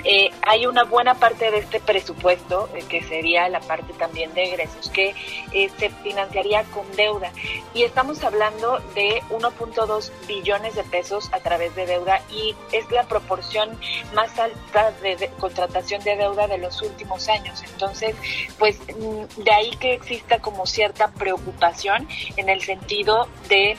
eh, 0.03 0.31
hay 0.41 0.65
una 0.65 0.83
buena 0.83 1.15
parte 1.15 1.51
de 1.51 1.60
este 1.60 1.79
presupuesto, 1.79 2.69
eh, 2.74 2.83
que 2.88 3.03
sería 3.03 3.48
la 3.50 3.60
parte 3.60 3.93
también 3.93 4.33
de 4.33 4.43
egresos, 4.45 4.89
que 4.89 5.13
eh, 5.51 5.69
se 5.77 5.89
financiaría 5.89 6.63
con 6.65 6.89
deuda. 6.95 7.31
Y 7.74 7.83
estamos 7.83 8.24
hablando 8.24 8.79
de 8.95 9.21
1.2 9.29 10.12
billones 10.27 10.75
de 10.75 10.83
pesos 10.83 11.29
a 11.33 11.39
través 11.39 11.75
de 11.75 11.86
deuda 11.86 12.21
y 12.31 12.55
es 12.71 12.89
la 12.91 13.03
proporción 13.03 13.77
más 14.13 14.38
alta 14.39 14.91
de, 15.01 15.29
contratación 15.39 16.03
de 16.03 16.15
deuda 16.15 16.48
de 16.48 16.57
los 16.57 16.81
últimos 16.81 17.29
años. 17.29 17.62
Entonces, 17.71 18.15
pues 18.57 18.79
mm, 18.79 19.43
de 19.43 19.51
ahí 19.51 19.71
que 19.77 19.93
exista 19.93 20.39
como 20.39 20.65
cierta 20.65 21.10
preocupación 21.10 22.07
en 22.38 22.50
el 22.50 22.62
sentido 22.62 23.27
de... 23.50 23.77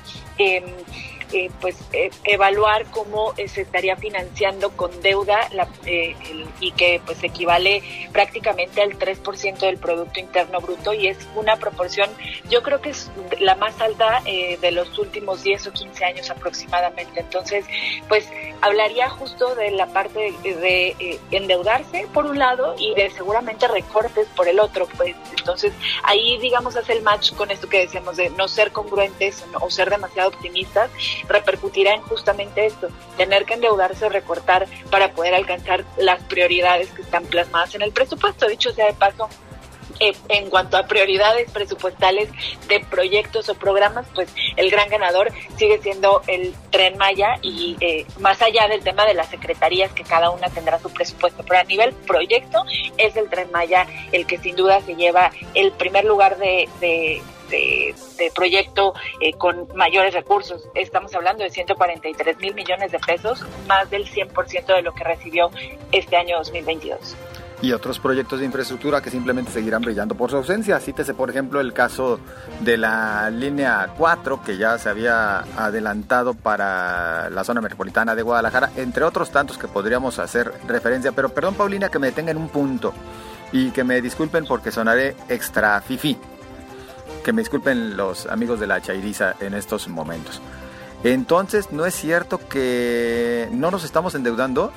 Eh, 1.33 1.51
pues 1.63 1.77
eh, 1.93 2.11
evaluar 2.25 2.85
cómo 2.91 3.33
eh, 3.39 3.49
se 3.49 3.63
estaría 3.63 3.97
financiando 3.97 4.71
con 4.73 4.91
deuda 5.01 5.49
y 6.61 6.73
que 6.73 7.01
pues 7.07 7.25
equivale 7.25 7.83
prácticamente 8.13 8.83
al 8.83 8.99
3% 8.99 9.59
del 9.59 9.79
Producto 9.79 10.21
Interno 10.21 10.61
Bruto 10.61 10.93
y 10.93 11.09
es 11.09 11.17
una 11.35 11.57
proporción, 11.57 12.11
yo 12.51 12.63
creo 12.63 12.83
que 12.83 12.91
es 12.91 13.11
la 13.41 13.55
más 13.55 13.81
alta 13.81 14.21
de 14.25 14.71
los 14.73 14.99
últimos 14.99 15.43
10 15.43 15.69
o 15.69 15.73
15 15.73 16.05
años 16.05 16.31
aproximadamente. 16.31 17.21
Entonces, 17.21 17.65
pues 18.09 18.29
hablaría 18.61 19.09
justo 19.09 19.55
de 19.55 19.71
la 19.73 19.87
parte 19.87 20.35
de, 20.43 21.19
endeudarse 21.31 22.07
por 22.13 22.27
un 22.27 22.39
lado 22.39 22.75
y 22.79 22.95
de 22.95 23.11
seguramente 23.11 23.67
recortes 23.69 24.29
por 24.37 24.49
el 24.49 24.61
otro. 24.61 24.87
Pues 24.97 25.17
entonces 25.37 25.73
ahí 26.05 26.39
digamos 26.39 26.77
hace 26.77 26.93
el 26.93 27.03
match 27.03 27.33
con 27.35 27.51
esto 27.51 27.69
que 27.69 27.81
decíamos 27.81 28.17
de 28.17 28.31
no 28.31 28.49
ser 28.49 28.73
congruentes 28.73 29.45
o 29.61 29.71
ser 29.71 29.91
demasiado 29.91 30.29
optimistas 30.29 30.91
repercutirá 31.29 31.95
en 31.95 32.03
justamente 32.03 32.67
esto, 32.67 32.89
tener 33.17 33.45
que 33.45 33.55
endeudarse 33.55 34.07
o 34.07 34.09
recortar 34.09 34.67
para 34.91 35.13
poder 35.13 35.35
alcanzar 35.35 35.85
las 35.97 36.23
prioridades 36.25 36.91
que 36.91 37.03
están 37.03 37.25
plasmadas 37.25 37.75
en 37.75 37.83
el 37.83 37.93
presupuesto. 37.93 38.47
Dicho 38.49 38.73
sea 38.73 38.87
de 38.87 38.95
paso, 38.95 39.29
eh, 40.01 40.13
en 40.29 40.51
cuanto 40.51 40.77
a 40.77 40.87
prioridades 40.87 41.51
presupuestales 41.51 42.29
de 42.69 42.81
proyectos 42.81 43.49
o 43.49 43.55
programas, 43.55 44.07
pues 44.15 44.29
el 44.57 44.71
gran 44.71 44.89
ganador 44.89 45.31
sigue 45.57 45.79
siendo 45.79 46.23
el 46.27 46.55
tren 46.71 46.97
Maya 46.99 47.37
y 47.43 47.77
eh, 47.81 48.07
más 48.19 48.41
allá 48.43 48.69
del 48.69 48.83
tema 48.83 49.07
de 49.07 49.15
las 49.15 49.29
secretarías 49.29 49.93
que 49.93 50.03
cada 50.03 50.31
una 50.31 50.49
tendrá 50.49 50.79
su 50.79 50.91
presupuesto, 50.91 51.45
pero 51.47 51.61
a 51.61 51.65
nivel 51.65 51.93
proyecto 51.93 52.65
es 52.97 53.17
el 53.17 53.29
tren 53.29 53.51
Maya 53.53 53.87
el 54.13 54.27
que 54.27 54.39
sin 54.39 54.57
duda 54.57 54.81
se 54.81 54.97
lleva 54.97 55.31
el 55.55 55.73
primer 55.73 56.05
lugar 56.05 56.37
de 56.39 56.69
de, 56.81 57.23
proyecto 58.35 58.95
eh, 59.21 59.33
con 59.35 59.69
mayores 59.75 60.15
recursos. 60.15 60.69
Estamos 60.75 61.15
hablando 61.15 61.45
de 61.45 61.51
143 61.51 62.39
mil 62.39 62.55
millones 62.55 62.93
de 62.93 62.99
pesos, 62.99 63.45
más 63.67 63.89
del 63.91 64.07
100% 64.07 64.67
de 64.67 64.83
lo 64.83 64.93
que 64.95 65.05
recibió 65.05 65.51
este 65.91 66.17
año 66.17 66.39
2022 66.39 67.17
y 67.63 67.73
otros 67.73 68.01
proyectos 68.01 68.41
de 68.41 68.47
infraestructura 68.47 69.01
que 69.01 69.09
simplemente 69.09 69.53
seguirán 69.53 69.83
brillando 69.83 70.17
por 70.17 70.31
su 70.31 70.37
ausencia. 70.37 70.81
Cítese, 70.81 71.15
por 71.15 71.31
ejemplo, 71.31 71.61
el 71.61 71.73
caso 71.73 72.19
de 72.61 72.77
la 72.77 73.31
línea 73.31 73.95
4, 73.97 74.43
que 74.43 74.59
ya 74.59 74.77
se 74.79 74.89
había 74.89 75.45
adelantado 75.57 76.35
para 76.35 77.31
la 77.31 77.45
zona 77.45 77.61
metropolitana 77.61 78.17
de 78.17 78.23
Guadalajara, 78.23 78.73
entre 78.77 79.05
otros 79.05 79.31
tantos 79.31 79.59
que 79.59 79.69
podríamos 79.69 80.19
hacer 80.19 80.53
referencia. 80.67 81.13
Pero 81.13 81.29
perdón, 81.29 81.55
Paulina, 81.55 81.89
que 81.89 82.01
me 82.01 82.09
detenga 82.09 82.33
en 82.33 82.39
un 82.39 82.49
punto 82.49 82.93
y 83.53 83.71
que 83.71 83.85
me 83.85 84.03
disculpen 84.03 84.45
porque 84.45 84.73
sonaré 84.73 85.15
extra 85.29 85.81
fifi 85.81 86.19
que 87.23 87.33
me 87.33 87.43
disculpen 87.43 87.97
los 87.97 88.27
amigos 88.27 88.61
de 88.61 88.67
la 88.67 88.81
Chairiza 88.81 89.37
en 89.41 89.55
estos 89.55 89.89
momentos. 89.89 90.41
Entonces, 91.05 91.73
¿no 91.73 91.85
es 91.87 91.95
cierto 91.95 92.39
que 92.49 93.49
no 93.51 93.71
nos 93.71 93.85
estamos 93.85 94.15
endeudando? 94.15 94.73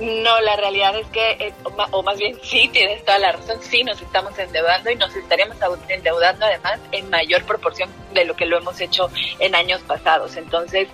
No, 0.00 0.40
la 0.40 0.56
realidad 0.56 0.96
es 0.96 1.06
que, 1.08 1.32
eh, 1.32 1.54
o 1.90 2.02
más 2.04 2.18
bien 2.18 2.38
sí, 2.42 2.70
tienes 2.72 3.04
toda 3.04 3.18
la 3.18 3.32
razón, 3.32 3.58
sí 3.60 3.82
nos 3.82 4.00
estamos 4.00 4.38
endeudando 4.38 4.90
y 4.90 4.96
nos 4.96 5.14
estaremos 5.16 5.56
endeudando 5.88 6.46
además 6.46 6.78
en 6.92 7.10
mayor 7.10 7.42
proporción 7.44 7.90
de 8.14 8.24
lo 8.24 8.36
que 8.36 8.46
lo 8.46 8.58
hemos 8.58 8.80
hecho 8.80 9.10
en 9.40 9.56
años 9.56 9.80
pasados. 9.82 10.36
Entonces, 10.36 10.88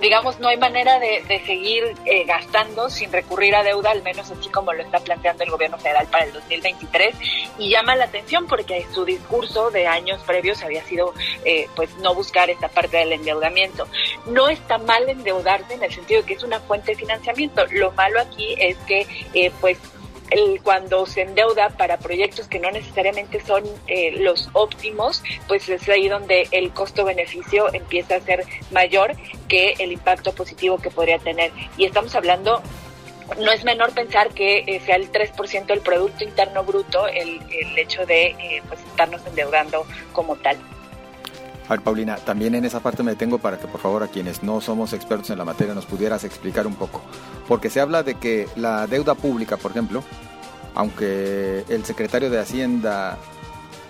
digamos, 0.00 0.40
no 0.40 0.48
hay 0.48 0.56
manera 0.56 0.98
de, 0.98 1.24
seguir 1.46 1.94
eh, 2.04 2.24
gastando 2.24 2.90
sin 2.90 3.12
recurrir 3.12 3.54
a 3.54 3.62
deuda, 3.62 3.90
al 3.90 4.02
menos 4.02 4.30
así 4.30 4.48
como 4.48 4.72
lo 4.72 4.82
está 4.82 5.00
planteando 5.00 5.44
el 5.44 5.50
gobierno 5.50 5.78
federal 5.78 6.06
para 6.10 6.24
el 6.24 6.32
2023. 6.32 7.14
Y 7.58 7.70
llama 7.70 7.96
la 7.96 8.04
atención 8.04 8.46
porque 8.46 8.86
su 8.92 9.04
discurso 9.04 9.70
de 9.70 9.86
años 9.86 10.22
previos 10.22 10.62
había 10.62 10.84
sido, 10.84 11.14
eh, 11.44 11.68
pues, 11.76 11.94
no 11.98 12.14
buscar 12.14 12.50
esta 12.50 12.68
parte 12.68 12.98
del 12.98 13.12
endeudamiento. 13.12 13.86
No 14.26 14.48
está 14.48 14.78
mal 14.78 15.08
endeudarse 15.08 15.74
en 15.74 15.82
el 15.82 15.92
sentido 15.92 16.22
de 16.22 16.26
que 16.26 16.34
es 16.34 16.42
una 16.42 16.60
fuente 16.60 16.92
de 16.92 16.98
financiamiento. 16.98 17.64
Lo 17.70 17.92
malo 17.92 18.20
aquí 18.20 18.54
es 18.58 18.76
que, 18.86 19.06
eh, 19.34 19.52
pues, 19.60 19.78
cuando 20.62 21.06
se 21.06 21.22
endeuda 21.22 21.70
para 21.70 21.98
proyectos 21.98 22.48
que 22.48 22.58
no 22.58 22.70
necesariamente 22.70 23.40
son 23.40 23.64
eh, 23.86 24.12
los 24.18 24.48
óptimos, 24.52 25.22
pues 25.48 25.68
es 25.68 25.88
ahí 25.88 26.08
donde 26.08 26.48
el 26.50 26.72
costo-beneficio 26.72 27.72
empieza 27.72 28.16
a 28.16 28.20
ser 28.20 28.44
mayor 28.70 29.14
que 29.48 29.74
el 29.78 29.92
impacto 29.92 30.32
positivo 30.32 30.78
que 30.78 30.90
podría 30.90 31.18
tener. 31.18 31.52
Y 31.76 31.84
estamos 31.84 32.14
hablando 32.14 32.62
no 33.38 33.50
es 33.52 33.64
menor 33.64 33.92
pensar 33.92 34.30
que 34.30 34.64
eh, 34.66 34.80
sea 34.84 34.96
el 34.96 35.10
3% 35.10 35.66
del 35.66 35.80
Producto 35.80 36.24
Interno 36.24 36.62
Bruto 36.64 37.06
el, 37.08 37.40
el 37.50 37.78
hecho 37.78 38.04
de 38.04 38.26
eh, 38.26 38.62
pues 38.68 38.80
estarnos 38.80 39.24
endeudando 39.26 39.86
como 40.12 40.36
tal. 40.36 40.58
A 41.66 41.70
ver, 41.70 41.80
Paulina, 41.80 42.16
también 42.16 42.54
en 42.54 42.66
esa 42.66 42.80
parte 42.80 43.02
me 43.02 43.12
detengo 43.12 43.38
para 43.38 43.58
que 43.58 43.66
por 43.66 43.80
favor 43.80 44.02
a 44.02 44.08
quienes 44.08 44.42
no 44.42 44.60
somos 44.60 44.92
expertos 44.92 45.30
en 45.30 45.38
la 45.38 45.46
materia 45.46 45.72
nos 45.72 45.86
pudieras 45.86 46.22
explicar 46.24 46.66
un 46.66 46.74
poco. 46.74 47.02
Porque 47.48 47.70
se 47.70 47.80
habla 47.80 48.02
de 48.02 48.16
que 48.16 48.46
la 48.56 48.86
deuda 48.86 49.14
pública, 49.14 49.56
por 49.56 49.70
ejemplo, 49.70 50.04
aunque 50.74 51.64
el 51.68 51.84
secretario 51.84 52.30
de 52.30 52.40
Hacienda, 52.40 53.18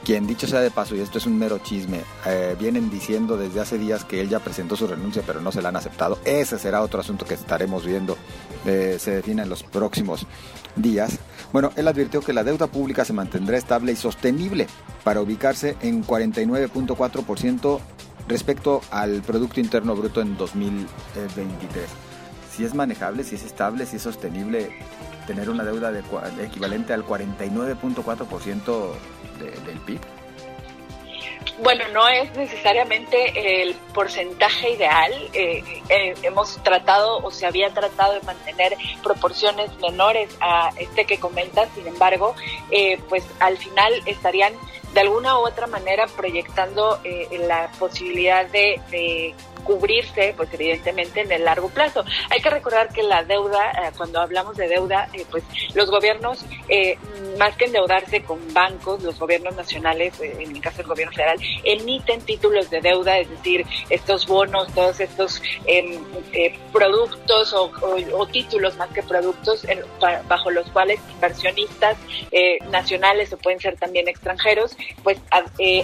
quien 0.05 0.27
dicho 0.27 0.47
sea 0.47 0.61
de 0.61 0.71
paso, 0.71 0.95
y 0.95 1.01
esto 1.01 1.19
es 1.19 1.27
un 1.27 1.39
mero 1.39 1.59
chisme, 1.59 2.03
eh, 2.27 2.55
vienen 2.59 2.91
diciendo 2.91 3.37
desde 3.37 3.61
hace 3.61 3.79
días 3.79 4.05
que 4.05 4.21
él 4.21 4.29
ya 4.29 4.39
presentó 4.39 4.77
su 4.77 4.87
renuncia, 4.87 5.23
pero 5.27 5.41
no 5.41 5.51
se 5.51 5.63
la 5.63 5.71
han 5.71 5.77
aceptado. 5.77 6.19
Ese 6.25 6.59
será 6.59 6.83
otro 6.83 7.01
asunto 7.01 7.25
que 7.25 7.35
estaremos 7.35 7.85
viendo, 7.87 8.17
eh, 8.67 8.97
se 9.01 9.13
define 9.13 9.43
en 9.43 9.49
los 9.49 9.63
próximos 9.63 10.27
días. 10.77 11.19
Bueno, 11.53 11.71
él 11.77 11.89
advirtió 11.89 12.21
que 12.21 12.33
la 12.33 12.45
deuda 12.45 12.67
pública 12.67 13.05
se 13.05 13.13
mantendrá 13.13 13.57
estable 13.57 13.93
y 13.93 13.97
sostenible 13.97 14.67
para 15.03 15.21
ubicarse 15.21 15.77
en 15.81 16.05
49.4% 16.05 17.81
respecto 18.29 18.81
al 18.91 19.23
Producto 19.23 19.61
Interno 19.61 19.95
Bruto 19.95 20.21
en 20.21 20.37
2023. 20.37 22.04
Si 22.55 22.65
es 22.65 22.75
manejable, 22.75 23.25
si 23.25 23.35
es 23.35 23.43
estable, 23.43 23.85
si 23.85 23.97
es 23.97 24.03
sostenible 24.03 24.71
tener 25.27 25.51
una 25.51 25.65
deuda 25.65 25.91
de, 25.91 26.03
equivalente 26.45 26.93
al 26.93 27.05
49.4% 27.05 28.93
del 29.39 29.81
PIB. 29.81 30.01
Bueno, 31.63 31.85
no 31.93 32.09
es 32.09 32.35
necesariamente 32.37 33.63
el 33.63 33.75
porcentaje 33.93 34.71
ideal. 34.71 35.13
Eh, 35.33 35.63
eh, 35.89 36.15
hemos 36.23 36.61
tratado 36.63 37.19
o 37.19 37.31
se 37.31 37.47
había 37.47 37.71
tratado 37.71 38.15
de 38.15 38.21
mantener 38.23 38.77
proporciones 39.03 39.71
menores 39.79 40.31
a 40.41 40.71
este 40.79 41.05
que 41.05 41.19
comentas, 41.19 41.69
sin 41.75 41.87
embargo, 41.87 42.35
eh, 42.71 42.99
pues 43.09 43.25
al 43.39 43.57
final 43.57 43.93
estarían 44.07 44.53
de 44.95 45.01
alguna 45.01 45.39
u 45.39 45.47
otra 45.47 45.67
manera 45.67 46.07
proyectando 46.07 47.01
la 47.49 47.69
posibilidad 47.79 48.47
de, 48.47 49.35
cubrirse, 49.65 50.35
pues 50.37 50.49
evidentemente 50.53 51.23
en 51.23 51.33
el 51.33 51.45
largo 51.45 51.69
plazo. 51.69 52.05
Hay 52.31 52.41
que 52.41 52.51
recordar 52.51 52.93
que 52.93 53.03
la 53.03 53.25
deuda, 53.25 53.71
eh, 53.71 53.93
cuando 53.97 54.21
hablamos 54.21 54.57
de 54.57 54.69
deuda, 54.69 55.09
eh, 55.13 55.25
pues 55.31 55.43
los 55.75 55.91
gobiernos, 55.91 56.45
eh, 56.69 56.99
más 57.39 57.57
que 57.57 57.65
endeudarse 57.65 58.23
con 58.23 58.39
bancos, 58.53 59.03
los 59.03 59.19
gobiernos 59.19 59.57
nacionales, 59.57 60.21
en 60.21 60.55
el 60.55 60.61
caso 60.61 60.79
del 60.79 60.87
gobierno 60.87 61.13
federal, 61.13 61.39
emiten 61.65 62.21
títulos 62.21 62.71
de 62.71 62.81
deuda, 62.81 63.19
es 63.19 63.29
decir, 63.29 63.67
estos 63.91 64.27
bonos, 64.27 64.73
todos 64.75 65.01
estos 65.01 65.43
em, 65.67 66.01
productos 66.73 67.53
o, 67.53 67.71
títulos 68.27 68.77
más 68.77 68.89
que 68.91 69.03
productos 69.03 69.67
bajo 70.29 70.51
los 70.51 70.69
cuales 70.71 70.99
inversionistas 71.13 71.97
nacionales 72.71 73.33
o 73.33 73.37
pueden 73.37 73.61
ser 73.61 73.77
también 73.77 74.09
extranjeros, 74.09 74.77
pues 75.03 75.19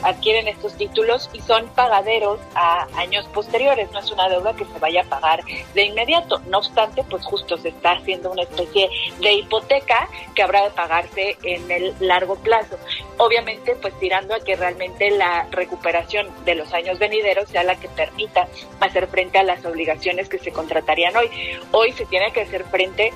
adquieren 0.03 0.49
estos 0.49 0.75
títulos 0.77 1.31
y 1.33 1.41
son 1.41 1.69
pagaderos 1.69 2.41
a 2.55 2.87
años 2.97 3.27
posteriores. 3.29 3.70
No 3.71 4.01
es 4.01 4.11
una 4.11 4.29
deuda 4.29 4.53
que 4.55 4.65
se 4.65 4.79
vaya 4.81 5.03
a 5.03 5.05
pagar 5.05 5.45
de 5.75 5.85
inmediato. 5.85 6.41
No 6.47 6.59
obstante, 6.59 7.05
pues 7.09 7.25
justo 7.25 7.57
se 7.57 7.69
está 7.69 7.93
haciendo 7.93 8.33
una 8.33 8.43
especie 8.43 8.91
de 9.21 9.33
hipoteca 9.33 10.09
que 10.35 10.43
habrá 10.43 10.65
de 10.65 10.71
pagarse 10.71 11.37
en 11.45 11.71
el 11.71 11.95
largo 12.01 12.35
plazo. 12.35 12.79
Obviamente, 13.19 13.77
pues 13.77 13.97
tirando 14.01 14.35
a 14.35 14.41
que 14.41 14.57
realmente 14.57 15.11
la 15.13 15.47
recuperación 15.53 16.29
de 16.45 16.57
los 16.57 16.73
años 16.73 16.99
venideros 16.99 17.49
sea 17.49 17.63
la 17.63 17.77
que 17.77 17.89
permita 17.89 18.49
hacer 18.81 19.07
frente 19.07 19.39
a 19.39 19.45
las 19.45 19.65
obligaciones 19.65 20.29
que 20.29 20.39
se 20.39 20.51
contratarían 20.51 21.17
hoy. 21.17 21.31
Hoy 21.71 21.93
se 21.93 22.07
tiene 22.07 22.33
que 22.33 22.41
hacer 22.41 22.65
frente 22.65 23.13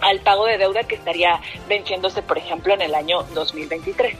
al 0.00 0.20
pago 0.20 0.46
de 0.46 0.56
deuda 0.56 0.84
que 0.84 0.94
estaría 0.94 1.40
venciéndose, 1.68 2.22
por 2.22 2.38
ejemplo, 2.38 2.74
en 2.74 2.82
el 2.82 2.94
año 2.94 3.24
2023. 3.34 4.16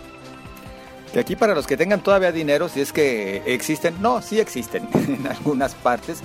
De 1.12 1.20
aquí 1.20 1.34
para 1.34 1.54
los 1.54 1.66
que 1.66 1.76
tengan 1.76 2.02
todavía 2.02 2.30
dinero, 2.30 2.68
si 2.68 2.80
es 2.80 2.92
que 2.92 3.42
existen, 3.46 4.00
no, 4.00 4.22
sí 4.22 4.38
existen 4.38 4.88
en 4.94 5.26
algunas 5.26 5.74
partes. 5.74 6.20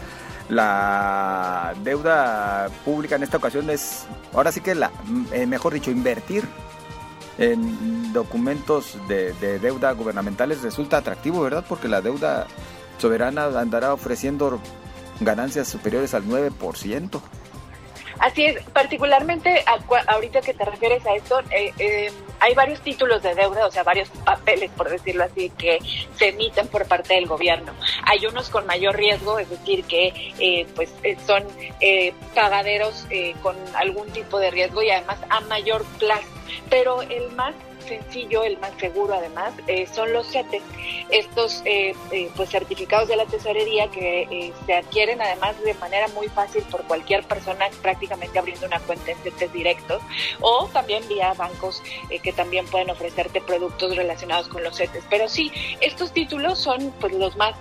La 0.48 1.74
deuda 1.84 2.70
pública 2.84 3.16
en 3.16 3.24
esta 3.24 3.38
ocasión 3.38 3.70
es, 3.72 4.06
ahora 4.34 4.52
sí 4.52 4.62
que 4.62 4.76
la, 4.76 4.92
eh, 5.32 5.48
mejor 5.48 5.74
dicho, 5.74 5.90
invertir 5.90 6.44
en 7.40 8.14
documentos 8.14 8.98
de, 9.08 9.34
de, 9.34 9.60
deuda 9.60 9.92
gubernamentales 9.94 10.62
resulta 10.62 10.98
atractivo, 10.98 11.42
¿verdad? 11.42 11.66
Porque 11.68 11.88
la 11.88 12.02
deuda 12.02 12.46
soberana 13.00 13.46
andará 13.60 13.92
ofreciendo 13.92 14.60
ganancias 15.20 15.68
superiores 15.68 16.14
al 16.14 16.26
9%. 16.26 17.22
Así 18.20 18.46
es, 18.46 18.64
particularmente 18.66 19.64
ahorita 20.08 20.42
que 20.42 20.54
te 20.54 20.66
refieres 20.66 21.06
a 21.06 21.16
esto, 21.16 21.40
eh, 21.52 21.74
eh, 21.80 22.12
hay 22.40 22.54
varios 22.54 22.82
títulos 22.82 23.22
de 23.24 23.36
deuda, 23.36 23.66
o 23.66 23.72
sea, 23.72 23.84
varios 23.84 24.10
papeles, 24.24 24.72
por 24.72 24.90
decirlo 24.90 25.24
así, 25.24 25.50
que 25.58 25.80
se 26.16 26.30
emiten 26.30 26.68
por 26.68 26.88
parte 26.88 27.16
del 27.16 27.28
gobierno. 27.28 27.74
Hay 28.04 28.26
unos 28.26 28.50
con 28.50 28.66
mayor 28.66 28.96
riesgo, 28.96 29.40
es 29.40 29.50
decir, 29.50 29.84
que 29.86 30.34
eh, 30.40 30.68
pues 30.76 30.92
son 31.26 31.44
pagaderos 32.34 33.08
con 33.42 33.56
algún 33.76 34.10
tipo 34.12 34.40
de 34.40 34.52
riesgo 34.52 34.82
y 34.82 34.90
además 34.90 35.18
a 35.30 35.42
mayor 35.42 35.86
plazo. 36.00 36.28
Pero 36.70 37.02
el 37.02 37.32
más 37.32 37.56
sencillo, 37.86 38.44
el 38.44 38.58
más 38.60 38.72
seguro 38.80 39.14
además, 39.14 39.54
eh, 39.68 39.88
son 39.88 40.14
los 40.14 40.28
CETES, 40.28 40.62
estos 41.10 41.62
eh, 41.66 41.96
eh, 42.12 42.30
pues 42.36 42.50
certificados 42.50 43.08
de 43.08 43.16
la 43.16 43.26
tesorería 43.26 43.90
que 43.90 44.54
se 44.66 44.74
adquieren 44.74 45.22
además 45.22 45.62
de 45.64 45.74
manera 45.76 46.08
muy 46.10 46.28
fácil 46.28 46.64
por 46.64 46.84
cualquier 46.84 47.24
persona 47.24 47.66
prácticamente 47.82 48.38
abriendo 48.40 48.66
una 48.68 48.80
cuenta 48.80 49.12
en 49.12 49.18
CETES 49.20 49.54
directos 49.54 50.02
o 50.42 50.68
también 50.74 51.08
vía 51.08 51.34
bancos 51.34 51.82
que 52.24 52.34
también 52.34 52.66
pueden 52.68 52.90
ofrecerte 52.90 53.42
productos 53.42 53.96
relacionados 53.96 54.48
con 54.48 54.64
los 54.64 54.78
CETES. 54.78 55.04
Pero 55.10 55.30
sí, 55.30 55.52
estos 55.82 56.12
títulos 56.12 56.60
son 56.60 56.94
pues 57.00 57.14
los 57.14 57.36
más 57.36 57.56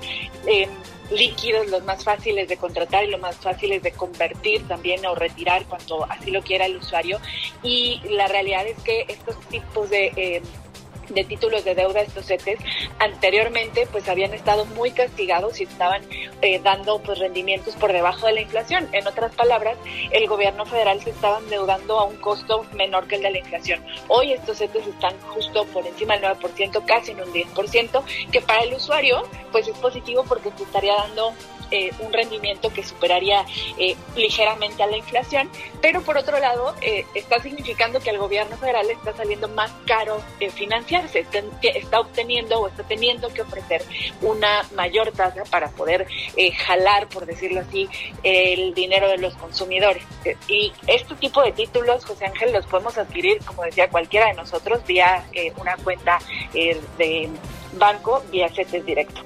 líquidos, 1.11 1.69
los 1.69 1.85
más 1.85 2.05
fáciles 2.05 2.49
de 2.49 2.57
contratar 2.57 3.05
y 3.05 3.09
los 3.09 3.21
más 3.21 3.37
fáciles 3.37 3.83
de 3.83 3.93
convertir 3.93 4.67
también 4.67 5.05
o 5.07 5.15
retirar 5.15 5.65
cuando 5.67 6.05
así 6.11 6.31
lo 6.31 6.43
quiera 6.43 6.67
el 6.67 6.77
usuario. 6.77 7.21
Y 7.63 8.01
la 8.11 8.29
realidad 8.29 8.67
es 8.67 8.79
que 8.83 9.07
estos 9.09 9.39
tipos 9.49 9.91
de... 9.91 10.13
Eh, 10.17 10.43
de 11.09 11.25
títulos 11.25 11.65
de 11.65 11.75
deuda, 11.75 12.01
estos 12.01 12.27
CETES, 12.27 12.59
anteriormente 12.99 13.87
pues 13.91 14.09
habían 14.09 14.35
estado 14.35 14.65
muy 14.67 14.91
castigados 14.91 15.61
y 15.61 15.65
estaban 15.65 16.03
eh, 16.43 16.61
dando 16.63 17.01
pues 17.01 17.19
rendimientos 17.19 17.75
por 17.77 17.93
debajo 17.93 18.27
de 18.27 18.35
la 18.35 18.41
inflación. 18.41 18.89
En 18.93 19.07
otras 19.07 19.35
palabras, 19.35 19.77
el 20.11 20.27
gobierno 20.27 20.67
federal 20.67 21.01
se 21.03 21.11
estaba 21.11 21.39
endeudando 21.39 21.99
a 21.99 22.05
un 22.05 22.17
costo 22.17 22.65
menor 22.75 23.07
que 23.07 23.17
el 23.17 23.23
de 23.23 23.31
la 23.31 23.39
inflación. 23.39 23.85
Hoy 24.09 24.33
estos 24.33 24.59
CETES 24.59 24.87
están 24.87 25.19
justo 25.21 25.65
por 25.67 25.87
encima 25.87 26.19
del 26.19 26.37
9%, 26.37 26.85
casi 26.85 27.13
en 27.13 27.21
un 27.21 27.33
10%, 27.33 28.03
que 28.31 28.41
para 28.41 28.63
el 28.63 28.75
usuario 28.75 29.23
pues 29.53 29.69
es 29.69 29.77
positivo 29.79 30.25
porque 30.25 30.51
se 30.57 30.65
estaría 30.65 30.95
dando 30.95 31.33
eh, 31.75 31.91
un 31.99 32.13
rendimiento 32.13 32.73
que 32.73 32.85
superaría 32.85 33.45
eh, 33.79 33.97
ligeramente 34.15 34.85
a 34.85 34.87
la 34.87 34.97
inflación, 34.97 35.51
pero 35.83 36.03
por 36.03 36.17
otro 36.17 36.39
lado 36.39 36.73
eh, 36.81 37.05
está 37.15 37.43
significando 37.43 37.99
que 37.99 38.11
al 38.11 38.19
gobierno 38.19 38.57
federal 38.57 38.89
está 38.93 39.13
saliendo 39.13 39.49
más 39.49 39.73
caro 39.85 40.23
financiarse, 40.55 41.27
está 41.63 41.99
obteniendo 41.99 42.61
o 42.61 42.69
está 42.69 42.85
teniendo 42.85 43.29
que 43.31 43.43
ofrecer 43.43 43.83
una 44.23 44.63
mayor 44.77 45.11
tasa 45.11 45.43
para 45.51 45.69
poder 45.71 46.07
jalar, 46.65 47.09
por 47.09 47.27
decirlo 47.27 47.63
así, 47.63 47.89
el 48.23 48.73
dinero 48.75 49.09
de 49.09 49.19
los 49.19 49.35
consumidores. 49.35 50.05
Y 50.47 50.73
este 50.87 51.17
tipo 51.17 51.43
de 51.43 51.51
títulos, 51.51 52.05
José 52.05 52.27
Ángel, 52.27 52.53
los 52.53 52.67
podemos 52.67 52.97
adquirir, 52.99 53.45
como 53.45 53.65
decía 53.65 53.89
cualquiera 53.89 54.29
de 54.29 54.35
nosotros, 54.35 54.87
vía 54.87 55.27
una 55.59 55.77
cuenta 55.79 56.21
de 56.53 57.29
banco, 57.73 58.23
vía 58.31 58.49
CETES 58.49 58.87
directo 58.87 59.23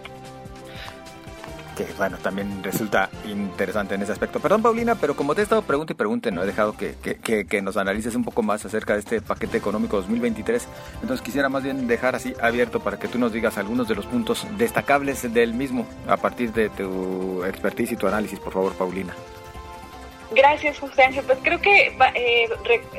que 1.78 1.86
bueno, 1.96 2.16
también 2.18 2.60
resulta 2.64 3.08
interesante 3.24 3.94
en 3.94 4.02
ese 4.02 4.10
aspecto. 4.10 4.40
Perdón, 4.40 4.62
Paulina, 4.62 4.96
pero 4.96 5.14
como 5.14 5.34
te 5.34 5.42
he 5.42 5.44
estado 5.44 5.62
pregunta 5.62 5.92
y 5.92 5.96
pregunte, 5.96 6.32
no 6.32 6.42
he 6.42 6.46
dejado 6.46 6.76
que, 6.76 6.96
que, 6.96 7.46
que, 7.46 7.62
nos 7.62 7.76
analices 7.76 8.16
un 8.16 8.24
poco 8.24 8.42
más 8.42 8.64
acerca 8.64 8.94
de 8.94 8.98
este 8.98 9.20
paquete 9.20 9.58
económico 9.58 9.96
2023. 9.96 10.66
Entonces 11.02 11.24
quisiera 11.24 11.48
más 11.48 11.62
bien 11.62 11.86
dejar 11.86 12.16
así 12.16 12.34
abierto 12.42 12.80
para 12.80 12.98
que 12.98 13.06
tú 13.06 13.18
nos 13.18 13.32
digas 13.32 13.58
algunos 13.58 13.86
de 13.86 13.94
los 13.94 14.06
puntos 14.06 14.44
destacables 14.56 15.32
del 15.32 15.54
mismo 15.54 15.86
a 16.08 16.16
partir 16.16 16.52
de 16.52 16.68
tu 16.68 17.44
expertise 17.44 17.92
y 17.92 17.96
tu 17.96 18.08
análisis, 18.08 18.40
por 18.40 18.52
favor, 18.52 18.72
Paulina. 18.72 19.14
Gracias, 20.30 20.78
Ángel. 20.98 21.24
Pues 21.24 21.38
creo 21.42 21.58
que 21.58 21.96
eh, 22.14 22.48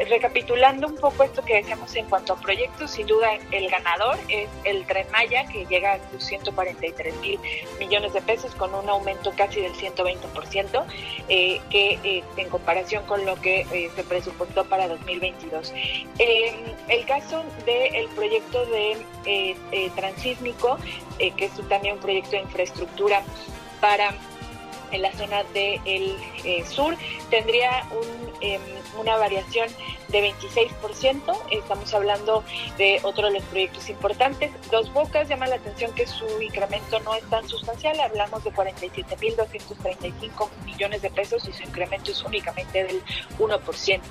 recapitulando 0.09 0.87
un 0.87 0.95
poco 0.95 1.23
esto 1.23 1.43
que 1.43 1.55
decíamos 1.55 1.95
en 1.95 2.05
cuanto 2.05 2.33
a 2.33 2.37
proyectos, 2.37 2.91
sin 2.91 3.05
duda 3.05 3.27
el 3.51 3.69
ganador 3.69 4.17
es 4.29 4.49
el 4.63 4.83
Tren 4.87 5.05
Maya, 5.11 5.45
que 5.45 5.65
llega 5.67 5.93
a 5.93 5.99
sus 6.11 6.23
143 6.23 7.15
mil 7.17 7.39
millones 7.79 8.13
de 8.13 8.21
pesos 8.21 8.55
con 8.55 8.73
un 8.73 8.89
aumento 8.89 9.31
casi 9.35 9.61
del 9.61 9.73
120%, 9.73 10.85
eh, 11.27 11.61
que 11.69 11.99
eh, 12.03 12.23
en 12.37 12.49
comparación 12.49 13.05
con 13.05 13.23
lo 13.23 13.35
que 13.39 13.61
eh, 13.71 13.91
se 13.95 14.03
presupuestó 14.03 14.65
para 14.65 14.87
2022. 14.87 15.71
el 16.17 17.05
caso 17.05 17.43
del 17.65 18.07
proyecto 18.09 18.65
de 18.65 18.97
transísmico, 19.95 20.77
que 21.17 21.45
es 21.45 21.51
también 21.69 21.95
un 21.95 22.01
proyecto 22.01 22.31
de 22.31 22.39
infraestructura 22.39 23.21
para 23.81 24.13
en 24.91 25.01
la 25.01 25.11
zona 25.13 25.43
del 25.53 26.15
eh, 26.43 26.65
sur 26.65 26.95
tendría 27.29 27.85
un, 27.91 28.31
em, 28.41 28.61
una 28.97 29.17
variación 29.17 29.69
de 30.09 30.33
26%. 30.33 31.37
Estamos 31.51 31.93
hablando 31.93 32.43
de 32.77 32.99
otro 33.03 33.27
de 33.27 33.33
los 33.33 33.43
proyectos 33.43 33.89
importantes. 33.89 34.51
Dos 34.71 34.91
Bocas 34.93 35.27
llama 35.27 35.47
la 35.47 35.55
atención 35.55 35.93
que 35.93 36.07
su 36.07 36.25
incremento 36.41 36.99
no 37.01 37.13
es 37.15 37.23
tan 37.29 37.47
sustancial. 37.47 37.99
Hablamos 37.99 38.43
de 38.43 38.51
47.235 38.51 40.49
millones 40.65 41.01
de 41.01 41.09
pesos 41.09 41.47
y 41.47 41.53
su 41.53 41.63
incremento 41.63 42.11
es 42.11 42.23
únicamente 42.23 42.83
del 42.83 43.01
1%. 43.37 44.01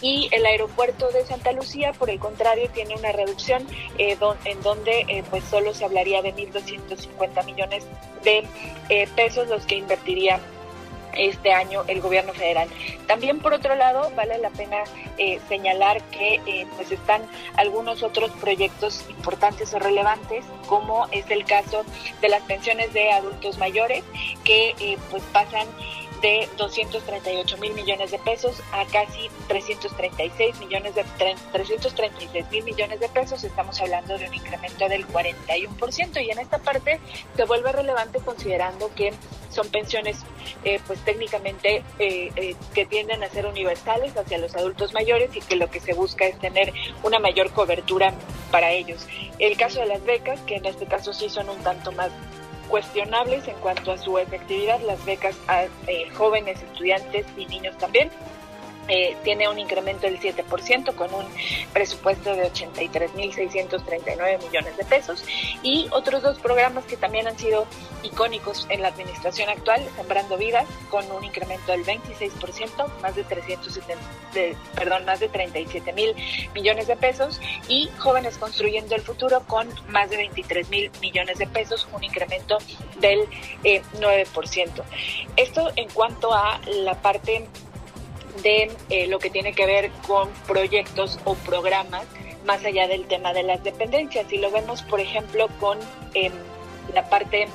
Y 0.00 0.28
el 0.32 0.46
aeropuerto 0.46 1.08
de 1.10 1.24
Santa 1.26 1.52
Lucía, 1.52 1.92
por 1.92 2.10
el 2.10 2.18
contrario, 2.18 2.70
tiene 2.72 2.94
una 2.94 3.12
reducción 3.12 3.66
eh, 3.98 4.16
en 4.44 4.62
donde 4.62 5.04
eh, 5.08 5.24
pues 5.30 5.44
solo 5.44 5.74
se 5.74 5.84
hablaría 5.84 6.22
de 6.22 6.34
1.250 6.34 7.44
millones 7.44 7.84
de 8.22 8.46
eh, 8.88 9.08
pesos 9.14 9.48
los 9.48 9.64
que 9.66 9.76
invertiría 9.76 10.40
este 11.16 11.52
año 11.52 11.82
el 11.86 12.00
gobierno 12.00 12.32
federal. 12.32 12.68
También 13.06 13.38
por 13.40 13.52
otro 13.52 13.74
lado 13.74 14.10
vale 14.14 14.38
la 14.38 14.50
pena 14.50 14.78
eh, 15.18 15.40
señalar 15.48 16.02
que 16.04 16.40
eh, 16.46 16.66
pues 16.76 16.90
están 16.92 17.22
algunos 17.56 18.02
otros 18.02 18.30
proyectos 18.32 19.04
importantes 19.08 19.72
o 19.74 19.78
relevantes 19.78 20.44
como 20.66 21.06
es 21.10 21.30
el 21.30 21.44
caso 21.44 21.84
de 22.20 22.28
las 22.28 22.42
pensiones 22.42 22.92
de 22.92 23.12
adultos 23.12 23.58
mayores 23.58 24.04
que 24.44 24.74
eh, 24.78 24.98
pues 25.10 25.22
pasan 25.32 25.66
de 26.20 26.48
238 26.56 27.56
mil 27.58 27.72
millones 27.74 28.10
de 28.10 28.18
pesos 28.18 28.62
a 28.72 28.84
casi 28.86 29.28
336 29.48 30.58
millones 30.58 30.94
de 30.94 31.04
336 31.52 32.50
mil 32.50 32.64
millones 32.64 33.00
de 33.00 33.08
pesos. 33.08 33.42
Estamos 33.44 33.80
hablando 33.80 34.18
de 34.18 34.26
un 34.26 34.34
incremento 34.34 34.88
del 34.88 35.06
41% 35.06 36.24
y 36.24 36.30
en 36.30 36.38
esta 36.38 36.58
parte 36.58 37.00
se 37.36 37.44
vuelve 37.44 37.72
relevante 37.72 38.20
considerando 38.20 38.90
que 38.94 39.12
son 39.50 39.68
pensiones 39.68 40.18
eh, 40.64 40.80
pues 40.86 41.00
técnicamente 41.00 41.82
eh, 41.98 42.30
eh, 42.36 42.54
que 42.74 42.86
tienden 42.86 43.22
a 43.24 43.28
ser 43.28 43.46
universales 43.46 44.16
hacia 44.16 44.38
los 44.38 44.54
adultos 44.54 44.92
mayores 44.92 45.34
y 45.34 45.40
que 45.40 45.56
lo 45.56 45.70
que 45.70 45.80
se 45.80 45.92
busca 45.92 46.26
es 46.26 46.38
tener 46.38 46.72
una 47.02 47.18
mayor 47.18 47.50
cobertura 47.52 48.14
para 48.50 48.70
ellos. 48.70 49.06
El 49.38 49.56
caso 49.56 49.80
de 49.80 49.86
las 49.86 50.04
becas, 50.04 50.40
que 50.40 50.56
en 50.56 50.66
este 50.66 50.86
caso 50.86 51.12
sí 51.12 51.28
son 51.28 51.48
un 51.48 51.58
tanto 51.62 51.92
más 51.92 52.10
cuestionables 52.70 53.46
en 53.48 53.56
cuanto 53.56 53.92
a 53.92 53.98
su 53.98 54.16
efectividad 54.18 54.80
las 54.80 55.04
becas 55.04 55.36
a 55.48 55.64
eh, 55.64 56.08
jóvenes, 56.14 56.62
estudiantes 56.62 57.26
y 57.36 57.46
niños 57.46 57.76
también. 57.76 58.10
Eh, 58.92 59.16
tiene 59.22 59.48
un 59.48 59.56
incremento 59.60 60.08
del 60.08 60.18
7% 60.18 60.96
con 60.96 61.14
un 61.14 61.24
presupuesto 61.72 62.34
de 62.34 62.50
83.639 62.52 64.44
millones 64.44 64.76
de 64.76 64.84
pesos 64.84 65.24
y 65.62 65.86
otros 65.92 66.22
dos 66.22 66.40
programas 66.40 66.84
que 66.86 66.96
también 66.96 67.28
han 67.28 67.38
sido 67.38 67.68
icónicos 68.02 68.66
en 68.68 68.82
la 68.82 68.88
administración 68.88 69.48
actual, 69.48 69.80
Sembrando 69.94 70.36
Vidas 70.36 70.66
con 70.90 71.08
un 71.12 71.22
incremento 71.22 71.70
del 71.70 71.84
26%, 71.84 73.00
más 73.00 73.14
de 73.14 73.22
370, 73.22 74.58
perdón, 74.74 75.04
más 75.04 75.20
de 75.20 75.28
37 75.28 75.92
mil 75.92 76.12
millones 76.52 76.88
de 76.88 76.96
pesos 76.96 77.40
y 77.68 77.88
Jóvenes 77.98 78.38
Construyendo 78.38 78.96
el 78.96 79.02
Futuro 79.02 79.44
con 79.46 79.68
más 79.86 80.10
de 80.10 80.16
23 80.16 80.68
mil 80.68 80.90
millones 81.00 81.38
de 81.38 81.46
pesos, 81.46 81.86
un 81.92 82.02
incremento 82.02 82.58
del 82.98 83.20
9%. 83.62 84.82
Eh, 84.82 85.26
Esto 85.36 85.70
en 85.76 85.88
cuanto 85.90 86.34
a 86.34 86.60
la 86.66 87.00
parte 87.00 87.46
de 88.42 88.70
eh, 88.88 89.06
lo 89.06 89.18
que 89.18 89.30
tiene 89.30 89.52
que 89.52 89.66
ver 89.66 89.90
con 90.06 90.28
proyectos 90.46 91.18
o 91.24 91.34
programas 91.34 92.06
más 92.44 92.64
allá 92.64 92.88
del 92.88 93.06
tema 93.06 93.32
de 93.32 93.42
las 93.42 93.62
dependencias. 93.62 94.32
Y 94.32 94.38
lo 94.38 94.50
vemos, 94.50 94.82
por 94.82 95.00
ejemplo, 95.00 95.48
con 95.60 95.78
em, 96.14 96.32
la 96.94 97.08
parte 97.08 97.48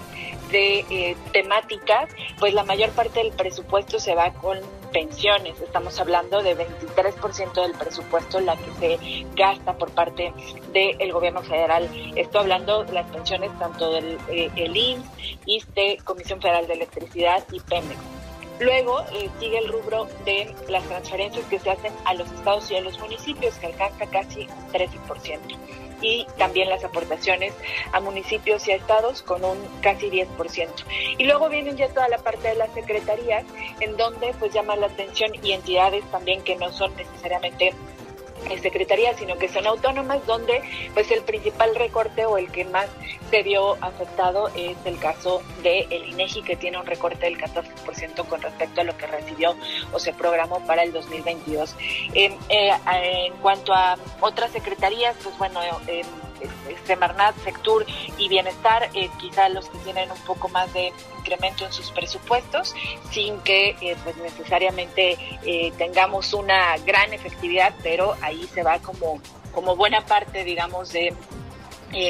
de 0.51 0.85
eh, 0.89 1.17
temáticas, 1.33 2.09
pues 2.39 2.53
la 2.53 2.63
mayor 2.63 2.91
parte 2.91 3.19
del 3.19 3.31
presupuesto 3.31 3.99
se 3.99 4.15
va 4.15 4.31
con 4.33 4.59
pensiones. 4.93 5.59
Estamos 5.59 5.99
hablando 5.99 6.41
de 6.41 6.55
23% 6.55 7.61
del 7.61 7.73
presupuesto 7.73 8.39
la 8.39 8.55
que 8.55 8.71
se 8.79 9.25
gasta 9.35 9.77
por 9.77 9.91
parte 9.91 10.31
del 10.71 11.11
gobierno 11.11 11.41
federal. 11.43 11.89
Estoy 12.15 12.41
hablando 12.41 12.85
de 12.85 12.93
las 12.93 13.09
pensiones 13.11 13.51
tanto 13.59 13.91
del 13.91 14.17
eh, 14.29 14.49
el 14.55 14.77
IMSS, 14.77 15.05
ISTE, 15.45 15.97
Comisión 16.03 16.41
Federal 16.41 16.67
de 16.67 16.73
Electricidad 16.75 17.43
y 17.51 17.59
Pemex. 17.59 18.14
Luego 18.59 19.05
eh, 19.11 19.29
sigue 19.39 19.57
el 19.57 19.67
rubro 19.67 20.07
de 20.23 20.55
las 20.69 20.83
transferencias 20.85 21.45
que 21.47 21.59
se 21.59 21.69
hacen 21.69 21.93
a 22.05 22.13
los 22.13 22.31
estados 22.31 22.71
y 22.71 22.77
a 22.77 22.81
los 22.81 22.99
municipios, 22.99 23.55
que 23.55 23.67
alcanza 23.67 24.05
casi 24.07 24.41
un 24.41 24.71
13%. 24.71 25.39
Y 26.01 26.27
también 26.37 26.69
las 26.69 26.83
aportaciones 26.83 27.53
a 27.91 27.99
municipios 27.99 28.67
y 28.67 28.71
a 28.71 28.75
estados 28.75 29.21
con 29.23 29.43
un 29.43 29.57
casi 29.81 30.09
10%. 30.09 30.69
Y 31.17 31.23
luego 31.25 31.49
vienen 31.49 31.77
ya 31.77 31.89
toda 31.89 32.07
la 32.09 32.17
parte 32.17 32.49
de 32.49 32.55
las 32.55 32.73
secretarías, 32.73 33.43
en 33.79 33.97
donde 33.97 34.33
pues 34.39 34.53
llama 34.53 34.75
la 34.75 34.87
atención 34.87 35.31
y 35.41 35.53
entidades 35.53 36.03
también 36.11 36.41
que 36.43 36.55
no 36.55 36.71
son 36.71 36.95
necesariamente 36.95 37.73
secretarías, 38.61 39.17
sino 39.17 39.37
que 39.37 39.47
son 39.49 39.67
autónomas, 39.67 40.25
donde 40.25 40.61
pues 40.93 41.09
el 41.11 41.21
principal 41.21 41.75
recorte 41.75 42.25
o 42.25 42.37
el 42.37 42.51
que 42.51 42.65
más 42.65 42.87
se 43.29 43.43
vio 43.43 43.77
afectado 43.81 44.49
es 44.55 44.77
el 44.85 44.97
caso 44.99 45.41
de 45.63 45.87
el 45.89 46.09
INEGI, 46.09 46.43
que 46.43 46.55
tiene 46.55 46.79
un 46.79 46.85
recorte 46.85 47.25
del 47.25 47.37
14% 47.37 48.25
con 48.27 48.41
respecto 48.41 48.81
a 48.81 48.83
lo 48.83 48.95
que 48.97 49.07
recibió 49.07 49.55
o 49.91 49.99
se 49.99 50.13
programó 50.13 50.59
para 50.65 50.83
el 50.83 50.91
2022. 50.91 51.75
Eh, 52.13 52.37
en 52.49 53.33
cuanto 53.37 53.73
a 53.73 53.97
otras 54.21 54.51
secretarías, 54.51 55.15
pues 55.23 55.37
bueno, 55.37 55.59
eh, 55.87 56.03
Semarnat, 56.85 57.35
Sectur 57.43 57.85
y 58.17 58.27
Bienestar, 58.27 58.89
eh, 58.93 59.09
quizá 59.19 59.49
los 59.49 59.69
que 59.69 59.77
tienen 59.79 60.11
un 60.11 60.19
poco 60.19 60.47
más 60.49 60.71
de 60.73 60.91
incremento 61.17 61.65
en 61.65 61.73
sus 61.73 61.91
presupuestos, 61.91 62.75
sin 63.11 63.39
que 63.41 63.75
eh, 63.81 63.95
pues 64.03 64.17
necesariamente 64.17 65.17
eh, 65.43 65.71
tengamos 65.77 66.33
una 66.33 66.77
gran 66.79 67.13
efectividad, 67.13 67.73
pero 67.83 68.15
ahí 68.21 68.47
se 68.53 68.63
va 68.63 68.79
como, 68.79 69.21
como 69.53 69.75
buena 69.75 70.05
parte, 70.05 70.43
digamos, 70.43 70.91
de 70.91 71.13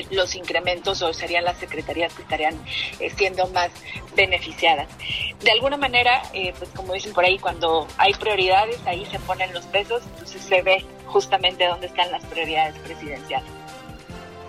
los 0.09 0.33
incrementos 0.33 1.03
o 1.03 1.13
serían 1.13 1.43
las 1.43 1.57
secretarías 1.57 2.11
que 2.13 2.23
estarían 2.23 2.59
siendo 3.17 3.45
más 3.49 3.69
beneficiadas. 4.15 4.87
De 5.43 5.51
alguna 5.51 5.77
manera, 5.77 6.23
pues 6.57 6.71
como 6.75 6.93
dicen 6.93 7.13
por 7.13 7.23
ahí, 7.23 7.37
cuando 7.37 7.85
hay 7.97 8.13
prioridades, 8.15 8.79
ahí 8.87 9.05
se 9.05 9.19
ponen 9.19 9.53
los 9.53 9.65
pesos, 9.67 10.01
entonces 10.13 10.41
se 10.41 10.63
ve 10.63 10.83
justamente 11.05 11.67
dónde 11.67 11.85
están 11.85 12.11
las 12.11 12.25
prioridades 12.25 12.75
presidenciales. 12.79 13.54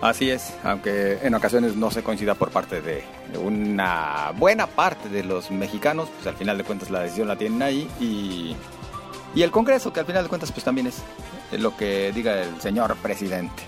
Así 0.01 0.29
es, 0.29 0.53
aunque 0.63 1.17
en 1.23 1.33
ocasiones 1.33 1.75
no 1.75 1.89
se 1.89 2.03
coincida 2.03 2.35
por 2.35 2.51
parte 2.51 2.81
de 2.81 3.03
una 3.43 4.31
buena 4.35 4.67
parte 4.67 5.09
de 5.09 5.23
los 5.23 5.49
mexicanos, 5.49 6.07
pues 6.15 6.27
al 6.27 6.35
final 6.35 6.57
de 6.57 6.63
cuentas 6.63 6.91
la 6.91 7.01
decisión 7.01 7.27
la 7.27 7.35
tienen 7.35 7.63
ahí 7.63 7.89
y, 7.99 8.55
y 9.33 9.41
el 9.41 9.49
Congreso, 9.49 9.91
que 9.91 10.01
al 10.01 10.05
final 10.05 10.23
de 10.23 10.29
cuentas 10.29 10.51
pues 10.51 10.63
también 10.63 10.87
es 10.87 11.03
lo 11.51 11.75
que 11.75 12.11
diga 12.11 12.43
el 12.43 12.61
señor 12.61 12.95
presidente. 12.97 13.63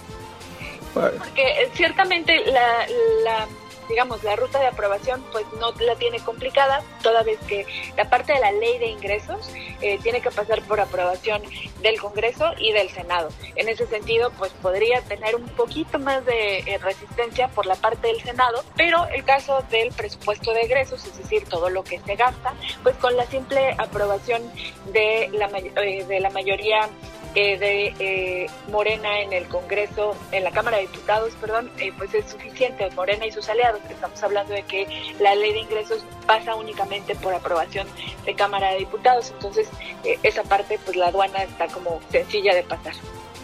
Porque 0.94 1.70
ciertamente 1.74 2.46
la, 2.46 2.86
la 3.24 3.48
digamos, 3.90 4.24
la 4.24 4.36
ruta 4.36 4.60
de 4.60 4.68
aprobación 4.68 5.24
pues 5.32 5.46
no 5.60 5.72
la 5.84 5.96
tiene 5.96 6.20
complicada, 6.20 6.82
toda 7.02 7.24
vez 7.24 7.40
que 7.48 7.66
la 7.98 8.10
parte 8.10 8.34
de 8.34 8.40
la 8.40 8.52
ley 8.52 8.78
de 8.78 8.88
ingresos 8.88 9.50
eh, 9.82 10.00
tiene 10.04 10.22
que 10.22 10.30
pasar 10.32 10.62
por 10.62 10.80
aprobación 10.80 11.42
del 11.82 12.00
Congreso 12.00 12.54
y 12.58 12.72
del 12.72 12.90
Senado. 12.90 13.30
En 13.56 13.68
ese 13.68 13.88
sentido, 13.88 14.32
pues 14.38 14.52
podría 14.62 15.02
tener 15.02 15.36
un 15.36 15.48
poquito 15.50 16.00
más 16.00 16.26
de 16.26 16.60
eh, 16.60 16.78
resistencia 16.78 17.48
por 17.50 17.66
la 17.66 17.76
parte 17.76 18.08
del 18.08 18.22
Senado, 18.22 18.64
pero 18.76 19.08
el 19.08 19.24
caso 19.24 19.64
del 19.72 19.92
presupuesto 19.92 20.54
de 20.54 20.62
egresos, 20.62 21.06
es 21.06 21.18
decir, 21.18 21.46
todo 21.50 21.70
lo 21.70 21.84
que 21.84 22.00
se 22.00 22.16
gasta, 22.16 22.54
pues 22.84 22.96
con 22.98 23.18
la 23.18 23.26
simple 23.26 23.76
aprobación 23.78 24.52
de 24.94 25.30
la, 25.34 25.48
eh, 25.82 26.06
de 26.06 26.20
la 26.20 26.30
mayoría 26.30 26.90
de 27.34 27.94
eh, 28.00 28.50
Morena 28.72 29.22
en 29.22 29.34
el 29.34 29.46
Congreso, 29.48 30.16
en 30.32 30.44
la 30.44 30.52
Cámara 30.52 30.78
de 30.78 30.84
Diputados, 30.84 31.34
perdón, 31.40 31.72
eh, 31.78 31.92
pues 31.98 32.14
es 32.14 32.30
suficiente, 32.30 32.90
Morena 32.96 33.26
y 33.26 33.32
sus 33.32 33.48
aliados. 33.50 33.82
Estamos 33.90 34.22
hablando 34.24 34.54
de 34.54 34.64
que 34.64 34.88
la 35.20 35.36
ley 35.36 35.54
de 35.54 35.60
ingresos 35.60 36.04
pasa 36.26 36.56
únicamente 36.56 37.16
por 37.16 37.34
aprobación 37.34 37.88
de 38.26 38.34
Cámara 38.34 38.72
de 38.72 38.80
Diputados, 38.80 39.32
entonces 39.32 39.70
eh, 40.04 40.18
esa 40.24 40.44
parte, 40.44 40.80
pues 40.84 40.98
la 40.98 41.08
aduana 41.08 41.44
está 41.44 41.68
como 41.68 42.00
sencilla 42.12 42.56
de 42.56 42.64
pasar. 42.64 42.94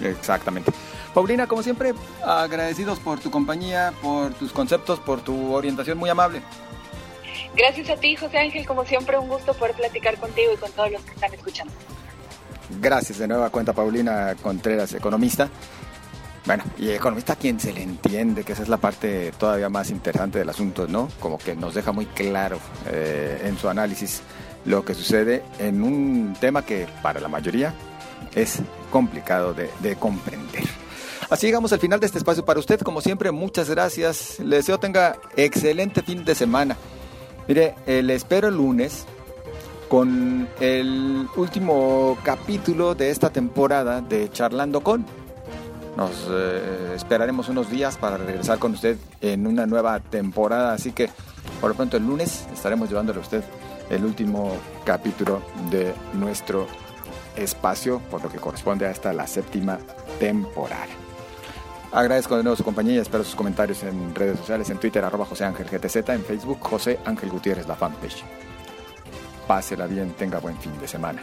Exactamente. 0.01 0.71
Paulina, 1.13 1.47
como 1.47 1.63
siempre, 1.63 1.93
agradecidos 2.23 2.99
por 2.99 3.19
tu 3.19 3.31
compañía, 3.31 3.93
por 4.01 4.33
tus 4.33 4.51
conceptos, 4.51 4.99
por 4.99 5.21
tu 5.21 5.53
orientación 5.53 5.97
muy 5.97 6.09
amable. 6.09 6.41
Gracias 7.55 7.89
a 7.89 7.95
ti, 7.95 8.17
José 8.17 8.37
Ángel, 8.37 8.65
como 8.65 8.83
siempre, 8.83 9.17
un 9.17 9.29
gusto 9.29 9.53
poder 9.53 9.75
platicar 9.75 10.17
contigo 10.17 10.51
y 10.53 10.57
con 10.57 10.71
todos 10.73 10.91
los 10.91 11.01
que 11.03 11.11
están 11.11 11.33
escuchando. 11.33 11.73
Gracias 12.81 13.19
de 13.19 13.27
nueva 13.27 13.49
cuenta, 13.49 13.73
Paulina 13.73 14.35
Contreras, 14.41 14.93
economista. 14.93 15.49
Bueno, 16.45 16.63
y 16.77 16.89
economista 16.89 17.33
a 17.33 17.35
quien 17.37 17.59
se 17.59 17.73
le 17.73 17.81
entiende, 17.81 18.43
que 18.43 18.53
esa 18.53 18.63
es 18.63 18.69
la 18.69 18.77
parte 18.77 19.31
todavía 19.37 19.67
más 19.69 19.89
interesante 19.89 20.39
del 20.39 20.49
asunto, 20.49 20.87
¿no? 20.87 21.09
Como 21.19 21.39
que 21.39 21.55
nos 21.55 21.73
deja 21.73 21.91
muy 21.91 22.05
claro 22.05 22.59
eh, 22.87 23.41
en 23.45 23.57
su 23.57 23.67
análisis 23.67 24.21
lo 24.65 24.85
que 24.85 24.93
sucede 24.93 25.43
en 25.59 25.81
un 25.83 26.35
tema 26.39 26.63
que 26.63 26.87
para 27.01 27.19
la 27.19 27.27
mayoría 27.27 27.73
es 28.35 28.59
complicado 28.91 29.53
de, 29.53 29.69
de 29.81 29.95
comprender. 29.95 30.63
Así 31.29 31.47
llegamos 31.47 31.73
al 31.73 31.79
final 31.79 31.99
de 31.99 32.05
este 32.05 32.19
espacio 32.19 32.45
para 32.45 32.59
usted. 32.59 32.79
Como 32.81 33.01
siempre, 33.01 33.31
muchas 33.31 33.69
gracias. 33.69 34.39
Le 34.39 34.57
deseo 34.57 34.79
tenga 34.79 35.17
excelente 35.35 36.03
fin 36.03 36.23
de 36.23 36.35
semana. 36.35 36.77
Mire, 37.47 37.75
eh, 37.87 38.03
le 38.03 38.13
espero 38.15 38.49
el 38.49 38.55
lunes 38.55 39.05
con 39.87 40.47
el 40.59 41.27
último 41.35 42.17
capítulo 42.23 42.95
de 42.95 43.09
esta 43.09 43.29
temporada 43.29 44.01
de 44.01 44.29
Charlando 44.29 44.81
con. 44.81 45.05
Nos 45.95 46.27
eh, 46.29 46.93
esperaremos 46.95 47.49
unos 47.49 47.69
días 47.69 47.97
para 47.97 48.17
regresar 48.17 48.59
con 48.59 48.73
usted 48.73 48.97
en 49.21 49.47
una 49.47 49.65
nueva 49.65 49.99
temporada, 49.99 50.73
así 50.73 50.91
que 50.91 51.09
por 51.61 51.69
lo 51.69 51.75
pronto 51.75 51.97
el 51.97 52.05
lunes 52.05 52.45
estaremos 52.53 52.89
llevándole 52.89 53.19
a 53.19 53.21
usted 53.21 53.43
el 53.89 54.03
último 54.03 54.51
capítulo 54.83 55.41
de 55.71 55.93
nuestro 56.13 56.67
espacio, 57.35 57.99
por 58.11 58.23
lo 58.23 58.29
que 58.29 58.39
corresponde 58.39 58.85
a 58.85 58.91
esta 58.91 59.13
la 59.13 59.27
séptima 59.27 59.77
temporada. 60.19 60.87
Agradezco 61.91 62.35
de 62.35 62.43
nuevo 62.43 62.57
su 62.57 62.63
compañía 62.63 62.95
y 62.95 62.97
espero 62.97 63.23
sus 63.23 63.35
comentarios 63.35 63.83
en 63.83 64.13
redes 64.13 64.37
sociales, 64.39 64.69
en 64.69 64.79
Twitter, 64.79 65.05
arroba 65.05 65.25
José 65.25 65.45
Ángel 65.45 65.67
GTZ, 65.67 66.09
en 66.09 66.25
Facebook, 66.25 66.57
José 66.59 66.99
Ángel 67.05 67.29
Gutiérrez, 67.29 67.67
la 67.67 67.75
fanpage. 67.75 68.23
Pásela 69.47 69.87
bien, 69.87 70.11
tenga 70.13 70.39
buen 70.39 70.57
fin 70.57 70.77
de 70.79 70.87
semana. 70.87 71.21